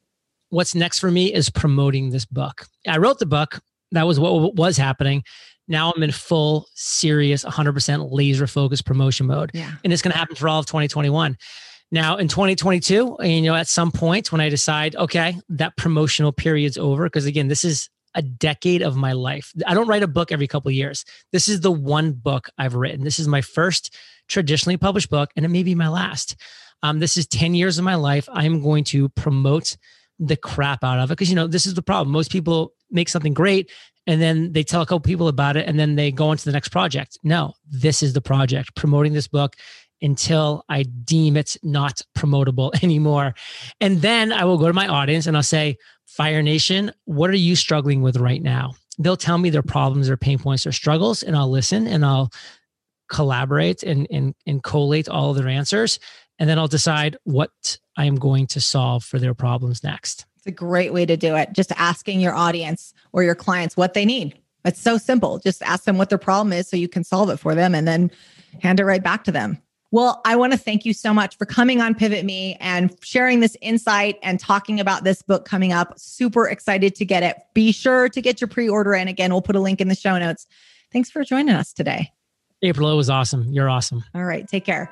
What's 0.48 0.74
next 0.74 0.98
for 0.98 1.10
me 1.10 1.32
is 1.32 1.50
promoting 1.50 2.10
this 2.10 2.24
book. 2.24 2.66
I 2.88 2.96
wrote 2.96 3.18
the 3.18 3.26
book. 3.26 3.60
That 3.92 4.06
was 4.06 4.18
what 4.18 4.56
was 4.56 4.76
happening. 4.76 5.22
Now 5.68 5.92
I'm 5.94 6.02
in 6.02 6.10
full, 6.10 6.66
serious, 6.74 7.44
100% 7.44 8.08
laser 8.10 8.46
focused 8.46 8.86
promotion 8.86 9.26
mode. 9.26 9.50
Yeah. 9.52 9.70
And 9.84 9.92
it's 9.92 10.00
going 10.00 10.12
to 10.12 10.18
happen 10.18 10.34
for 10.34 10.48
all 10.48 10.60
of 10.60 10.66
2021. 10.66 11.36
Now 11.90 12.16
in 12.16 12.28
2022, 12.28 13.18
you 13.20 13.42
know, 13.42 13.54
at 13.54 13.68
some 13.68 13.92
point 13.92 14.32
when 14.32 14.40
I 14.40 14.48
decide, 14.48 14.96
okay, 14.96 15.38
that 15.50 15.76
promotional 15.76 16.32
period's 16.32 16.78
over, 16.78 17.04
because 17.04 17.26
again, 17.26 17.48
this 17.48 17.64
is 17.64 17.90
a 18.14 18.22
decade 18.22 18.82
of 18.82 18.96
my 18.96 19.12
life. 19.12 19.52
I 19.66 19.74
don't 19.74 19.86
write 19.88 20.02
a 20.02 20.08
book 20.08 20.32
every 20.32 20.48
couple 20.48 20.70
years. 20.70 21.04
This 21.32 21.48
is 21.48 21.60
the 21.60 21.70
one 21.70 22.12
book 22.12 22.48
I've 22.56 22.74
written. 22.74 23.04
This 23.04 23.18
is 23.18 23.28
my 23.28 23.42
first 23.42 23.94
traditionally 24.28 24.76
published 24.76 25.10
book, 25.10 25.30
and 25.36 25.44
it 25.44 25.48
may 25.48 25.62
be 25.62 25.74
my 25.74 25.88
last. 25.88 26.36
Um, 26.82 27.00
this 27.00 27.16
is 27.16 27.26
10 27.26 27.54
years 27.54 27.78
of 27.78 27.84
my 27.84 27.96
life. 27.96 28.28
I'm 28.32 28.62
going 28.62 28.84
to 28.84 29.08
promote 29.10 29.76
the 30.18 30.36
crap 30.36 30.84
out 30.84 30.98
of 30.98 31.10
it 31.10 31.14
because, 31.14 31.28
you 31.28 31.36
know, 31.36 31.46
this 31.46 31.66
is 31.66 31.74
the 31.74 31.82
problem. 31.82 32.12
Most 32.12 32.30
people 32.30 32.72
make 32.90 33.08
something 33.08 33.34
great 33.34 33.70
and 34.06 34.22
then 34.22 34.52
they 34.52 34.62
tell 34.62 34.80
a 34.80 34.86
couple 34.86 35.00
people 35.00 35.28
about 35.28 35.56
it 35.56 35.68
and 35.68 35.78
then 35.78 35.94
they 35.94 36.10
go 36.10 36.28
on 36.28 36.36
to 36.36 36.44
the 36.44 36.52
next 36.52 36.70
project. 36.70 37.18
No, 37.22 37.54
this 37.68 38.02
is 38.02 38.14
the 38.14 38.20
project, 38.20 38.74
promoting 38.74 39.12
this 39.12 39.28
book 39.28 39.54
until 40.00 40.64
I 40.68 40.84
deem 40.84 41.36
it 41.36 41.56
not 41.62 42.00
promotable 42.16 42.70
anymore. 42.82 43.34
And 43.80 44.00
then 44.00 44.32
I 44.32 44.44
will 44.44 44.58
go 44.58 44.66
to 44.66 44.72
my 44.72 44.88
audience 44.88 45.26
and 45.26 45.36
I'll 45.36 45.42
say, 45.42 45.76
Fire 46.06 46.42
Nation, 46.42 46.90
what 47.04 47.30
are 47.30 47.36
you 47.36 47.54
struggling 47.54 48.02
with 48.02 48.16
right 48.16 48.42
now? 48.42 48.74
They'll 48.98 49.16
tell 49.16 49.38
me 49.38 49.50
their 49.50 49.62
problems, 49.62 50.08
their 50.08 50.16
pain 50.16 50.38
points, 50.38 50.64
their 50.64 50.72
struggles, 50.72 51.22
and 51.22 51.36
I'll 51.36 51.50
listen 51.50 51.86
and 51.86 52.04
I'll 52.04 52.30
collaborate 53.09 53.83
and, 53.83 54.07
and, 54.11 54.35
and 54.47 54.62
collate 54.62 55.09
all 55.09 55.31
of 55.31 55.37
their 55.37 55.49
answers. 55.49 55.99
And 56.38 56.49
then 56.49 56.59
I'll 56.59 56.68
decide 56.68 57.16
what 57.25 57.79
I 57.97 58.05
am 58.05 58.16
going 58.16 58.47
to 58.49 58.61
solve 58.61 59.05
for 59.05 59.18
their 59.18 59.35
problems 59.35 59.83
next. 59.83 60.27
It's 60.37 60.47
a 60.47 60.53
great 60.53 60.92
way 60.92 61.05
to 61.05 61.16
do 61.16 61.35
it. 61.35 61.53
Just 61.53 61.73
asking 61.73 62.21
your 62.21 62.35
audience 62.35 62.94
or 63.12 63.23
your 63.23 63.35
clients 63.35 63.77
what 63.77 63.94
they 63.94 64.05
need. 64.05 64.38
It's 64.64 64.81
so 64.81 64.99
simple. 64.99 65.38
Just 65.38 65.62
ask 65.62 65.85
them 65.85 65.99
what 65.99 66.11
their 66.11 66.18
problem 66.18 66.53
is 66.53 66.68
so 66.68 66.77
you 66.77 66.88
can 66.88 67.03
solve 67.03 67.31
it 67.31 67.38
for 67.38 67.55
them 67.55 67.75
and 67.75 67.88
then 67.88 68.11
hand 68.61 68.81
it 68.81 68.85
right 68.85 69.03
back 69.03 69.25
to 69.25 69.33
them. 69.33 69.61
Well, 69.90 70.21
I 70.27 70.37
want 70.37 70.53
to 70.53 70.59
thank 70.59 70.85
you 70.85 70.92
so 70.92 71.14
much 71.14 71.38
for 71.38 71.47
coming 71.47 71.81
on 71.81 71.94
Pivot 71.94 72.25
Me 72.25 72.59
and 72.61 72.94
sharing 73.03 73.40
this 73.40 73.57
insight 73.62 74.18
and 74.23 74.38
talking 74.38 74.81
about 74.81 75.03
this 75.03 75.23
book 75.23 75.47
coming 75.47 75.73
up. 75.73 75.99
Super 75.99 76.47
excited 76.47 76.94
to 76.97 77.07
get 77.07 77.23
it. 77.23 77.38
Be 77.55 77.73
sure 77.73 78.11
to 78.11 78.21
get 78.21 78.40
your 78.40 78.49
pre 78.49 78.68
order 78.68 78.94
in. 78.94 79.09
Again, 79.09 79.33
we'll 79.33 79.40
put 79.40 79.57
a 79.57 79.61
link 79.61 79.81
in 79.81 79.88
the 79.88 79.94
show 79.94 80.18
notes. 80.18 80.47
Thanks 80.92 81.11
for 81.11 81.25
joining 81.25 81.55
us 81.55 81.73
today. 81.73 82.12
April, 82.62 82.90
it 82.90 82.97
was 82.97 83.09
awesome. 83.09 83.53
You're 83.53 83.68
awesome. 83.68 84.05
All 84.14 84.25
right. 84.25 84.47
Take 84.49 84.64
care. 84.64 84.90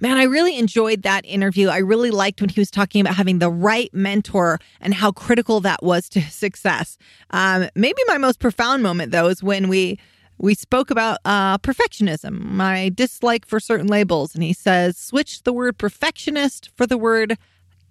Man, 0.00 0.16
I 0.16 0.24
really 0.24 0.58
enjoyed 0.58 1.02
that 1.02 1.24
interview. 1.24 1.68
I 1.68 1.78
really 1.78 2.10
liked 2.10 2.40
when 2.40 2.50
he 2.50 2.60
was 2.60 2.72
talking 2.72 3.00
about 3.00 3.14
having 3.14 3.38
the 3.38 3.50
right 3.50 3.88
mentor 3.94 4.58
and 4.80 4.92
how 4.92 5.12
critical 5.12 5.60
that 5.60 5.80
was 5.80 6.08
to 6.08 6.20
success. 6.30 6.98
Um, 7.30 7.68
maybe 7.76 8.02
my 8.08 8.18
most 8.18 8.40
profound 8.40 8.82
moment, 8.82 9.12
though, 9.12 9.28
is 9.28 9.42
when 9.42 9.68
we 9.68 10.00
we 10.38 10.54
spoke 10.54 10.90
about 10.90 11.18
uh, 11.24 11.56
perfectionism, 11.58 12.40
my 12.40 12.88
dislike 12.92 13.46
for 13.46 13.60
certain 13.60 13.86
labels, 13.86 14.34
and 14.34 14.42
he 14.42 14.52
says 14.52 14.96
switch 14.98 15.44
the 15.44 15.52
word 15.52 15.78
perfectionist 15.78 16.70
for 16.74 16.84
the 16.84 16.98
word 16.98 17.38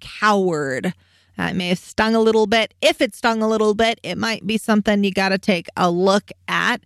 coward. 0.02 0.94
That 1.38 1.56
may 1.56 1.70
have 1.70 1.80
stung 1.80 2.16
a 2.16 2.20
little 2.20 2.48
bit. 2.48 2.74
If 2.82 3.02
it 3.02 3.16
stung 3.16 3.42
a 3.42 3.48
little 3.48 3.74
bit, 3.74 4.00
it 4.04 4.18
might 4.18 4.46
be 4.46 4.58
something 4.58 5.04
you 5.04 5.12
got 5.12 5.30
to 5.30 5.38
take 5.38 5.68
a 5.76 5.90
look 5.90 6.32
at. 6.48 6.82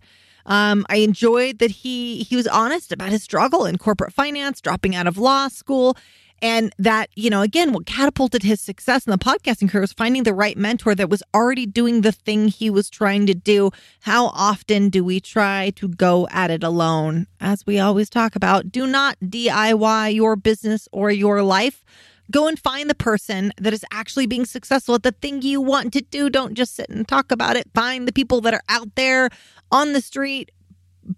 Um, 0.46 0.86
I 0.88 0.96
enjoyed 0.96 1.58
that 1.58 1.70
he 1.70 2.22
he 2.22 2.36
was 2.36 2.46
honest 2.46 2.92
about 2.92 3.10
his 3.10 3.22
struggle 3.22 3.66
in 3.66 3.78
corporate 3.78 4.12
finance, 4.12 4.60
dropping 4.60 4.94
out 4.94 5.06
of 5.06 5.18
law 5.18 5.48
school, 5.48 5.96
and 6.40 6.72
that 6.78 7.10
you 7.16 7.28
know 7.30 7.42
again 7.42 7.72
what 7.72 7.84
catapulted 7.84 8.44
his 8.44 8.60
success 8.60 9.06
in 9.06 9.10
the 9.10 9.18
podcasting 9.18 9.68
career 9.68 9.80
was 9.80 9.92
finding 9.92 10.22
the 10.22 10.34
right 10.34 10.56
mentor 10.56 10.94
that 10.94 11.10
was 11.10 11.22
already 11.34 11.66
doing 11.66 12.02
the 12.02 12.12
thing 12.12 12.48
he 12.48 12.70
was 12.70 12.88
trying 12.88 13.26
to 13.26 13.34
do. 13.34 13.70
How 14.02 14.26
often 14.26 14.88
do 14.88 15.02
we 15.02 15.18
try 15.18 15.70
to 15.76 15.88
go 15.88 16.28
at 16.30 16.50
it 16.50 16.62
alone? 16.62 17.26
As 17.40 17.66
we 17.66 17.80
always 17.80 18.08
talk 18.08 18.36
about, 18.36 18.70
do 18.70 18.86
not 18.86 19.18
DIY 19.20 20.14
your 20.14 20.36
business 20.36 20.88
or 20.92 21.10
your 21.10 21.42
life. 21.42 21.84
Go 22.30 22.48
and 22.48 22.58
find 22.58 22.90
the 22.90 22.94
person 22.94 23.52
that 23.58 23.72
is 23.72 23.84
actually 23.92 24.26
being 24.26 24.44
successful 24.44 24.94
at 24.96 25.02
the 25.02 25.12
thing 25.12 25.42
you 25.42 25.60
want 25.60 25.92
to 25.92 26.00
do. 26.00 26.28
Don't 26.28 26.54
just 26.54 26.74
sit 26.74 26.88
and 26.88 27.06
talk 27.06 27.30
about 27.30 27.56
it. 27.56 27.68
Find 27.74 28.06
the 28.06 28.12
people 28.12 28.40
that 28.42 28.54
are 28.54 28.62
out 28.68 28.94
there 28.96 29.30
on 29.70 29.92
the 29.92 30.00
street 30.00 30.50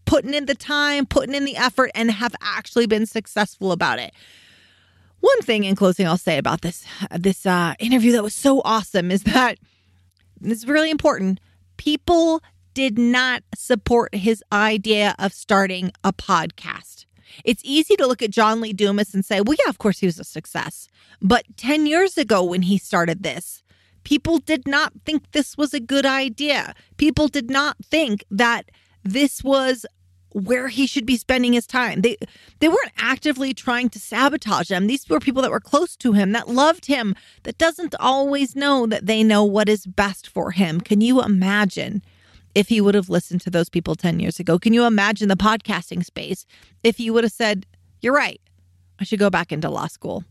putting 0.04 0.34
in 0.34 0.46
the 0.46 0.54
time, 0.54 1.06
putting 1.06 1.34
in 1.34 1.44
the 1.44 1.56
effort, 1.56 1.90
and 1.94 2.10
have 2.10 2.34
actually 2.42 2.86
been 2.86 3.06
successful 3.06 3.72
about 3.72 3.98
it. 3.98 4.12
One 5.20 5.42
thing 5.42 5.64
in 5.64 5.74
closing 5.74 6.06
I'll 6.06 6.16
say 6.16 6.38
about 6.38 6.60
this 6.60 6.84
this 7.18 7.44
uh, 7.44 7.74
interview 7.78 8.12
that 8.12 8.22
was 8.22 8.34
so 8.34 8.62
awesome 8.64 9.10
is 9.10 9.24
that 9.24 9.58
this 10.40 10.58
is 10.58 10.66
really 10.68 10.90
important. 10.90 11.40
People 11.76 12.40
did 12.74 12.98
not 12.98 13.42
support 13.56 14.14
his 14.14 14.42
idea 14.52 15.14
of 15.18 15.32
starting 15.32 15.90
a 16.04 16.12
podcast. 16.12 17.06
It's 17.44 17.62
easy 17.64 17.96
to 17.96 18.06
look 18.06 18.22
at 18.22 18.30
John 18.30 18.60
Lee 18.60 18.72
Dumas 18.72 19.14
and 19.14 19.24
say, 19.24 19.40
well, 19.40 19.56
yeah, 19.64 19.68
of 19.68 19.78
course 19.78 19.98
he 19.98 20.06
was 20.06 20.18
a 20.18 20.24
success. 20.24 20.88
But 21.20 21.44
10 21.56 21.86
years 21.86 22.16
ago 22.16 22.42
when 22.42 22.62
he 22.62 22.78
started 22.78 23.22
this, 23.22 23.62
people 24.04 24.38
did 24.38 24.66
not 24.66 24.92
think 25.04 25.30
this 25.32 25.56
was 25.56 25.74
a 25.74 25.80
good 25.80 26.06
idea. 26.06 26.74
People 26.96 27.28
did 27.28 27.50
not 27.50 27.76
think 27.84 28.24
that 28.30 28.70
this 29.04 29.42
was 29.42 29.86
where 30.32 30.68
he 30.68 30.86
should 30.86 31.06
be 31.06 31.16
spending 31.16 31.52
his 31.52 31.66
time. 31.66 32.02
They 32.02 32.16
they 32.60 32.68
weren't 32.68 32.92
actively 32.98 33.54
trying 33.54 33.88
to 33.90 33.98
sabotage 33.98 34.70
him. 34.70 34.86
These 34.86 35.08
were 35.08 35.20
people 35.20 35.42
that 35.42 35.50
were 35.50 35.60
close 35.60 35.96
to 35.96 36.12
him, 36.12 36.32
that 36.32 36.48
loved 36.48 36.86
him, 36.86 37.14
that 37.44 37.58
doesn't 37.58 37.94
always 37.98 38.54
know 38.54 38.86
that 38.86 39.06
they 39.06 39.22
know 39.22 39.44
what 39.44 39.68
is 39.68 39.86
best 39.86 40.28
for 40.28 40.50
him. 40.50 40.80
Can 40.80 41.00
you 41.00 41.22
imagine 41.22 42.02
if 42.58 42.68
he 42.68 42.80
would 42.80 42.94
have 42.94 43.08
listened 43.08 43.40
to 43.42 43.50
those 43.50 43.68
people 43.68 43.94
10 43.94 44.20
years 44.20 44.40
ago? 44.40 44.58
Can 44.58 44.72
you 44.72 44.84
imagine 44.84 45.28
the 45.28 45.36
podcasting 45.36 46.04
space 46.04 46.44
if 46.82 46.96
he 46.96 47.10
would 47.10 47.24
have 47.24 47.32
said, 47.32 47.66
"You're 48.00 48.14
right. 48.14 48.40
I 48.98 49.04
should 49.04 49.20
go 49.20 49.30
back 49.30 49.52
into 49.52 49.70
law 49.70 49.86
school." 49.86 50.24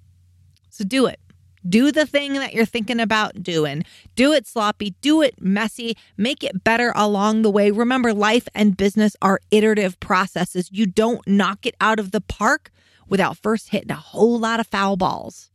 So 0.70 0.84
do 0.84 1.06
it. 1.06 1.20
Do 1.68 1.92
the 1.92 2.06
thing 2.06 2.34
that 2.34 2.54
you're 2.54 2.66
thinking 2.66 3.00
about 3.00 3.42
doing. 3.42 3.84
Do 4.16 4.32
it 4.32 4.46
sloppy, 4.48 4.96
do 5.02 5.22
it 5.22 5.42
messy, 5.42 5.98
make 6.16 6.44
it 6.44 6.64
better 6.64 6.94
along 6.96 7.42
the 7.42 7.50
way. 7.50 7.72
Remember, 7.72 8.14
life 8.14 8.48
and 8.54 8.78
business 8.78 9.16
are 9.22 9.40
iterative 9.52 10.00
processes. 10.00 10.70
You 10.72 10.86
don't 10.86 11.28
knock 11.28 11.66
it 11.66 11.76
out 11.82 12.00
of 12.00 12.12
the 12.12 12.22
park 12.22 12.72
without 13.08 13.38
first 13.38 13.70
hitting 13.70 13.92
a 13.92 13.96
whole 13.96 14.40
lot 14.40 14.60
of 14.60 14.68
foul 14.68 14.98
balls. 14.98 15.50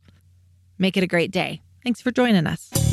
Make 0.77 0.97
it 0.97 1.03
a 1.03 1.07
great 1.07 1.31
day. 1.31 1.61
Thanks 1.83 2.01
for 2.01 2.11
joining 2.11 2.47
us. 2.47 2.92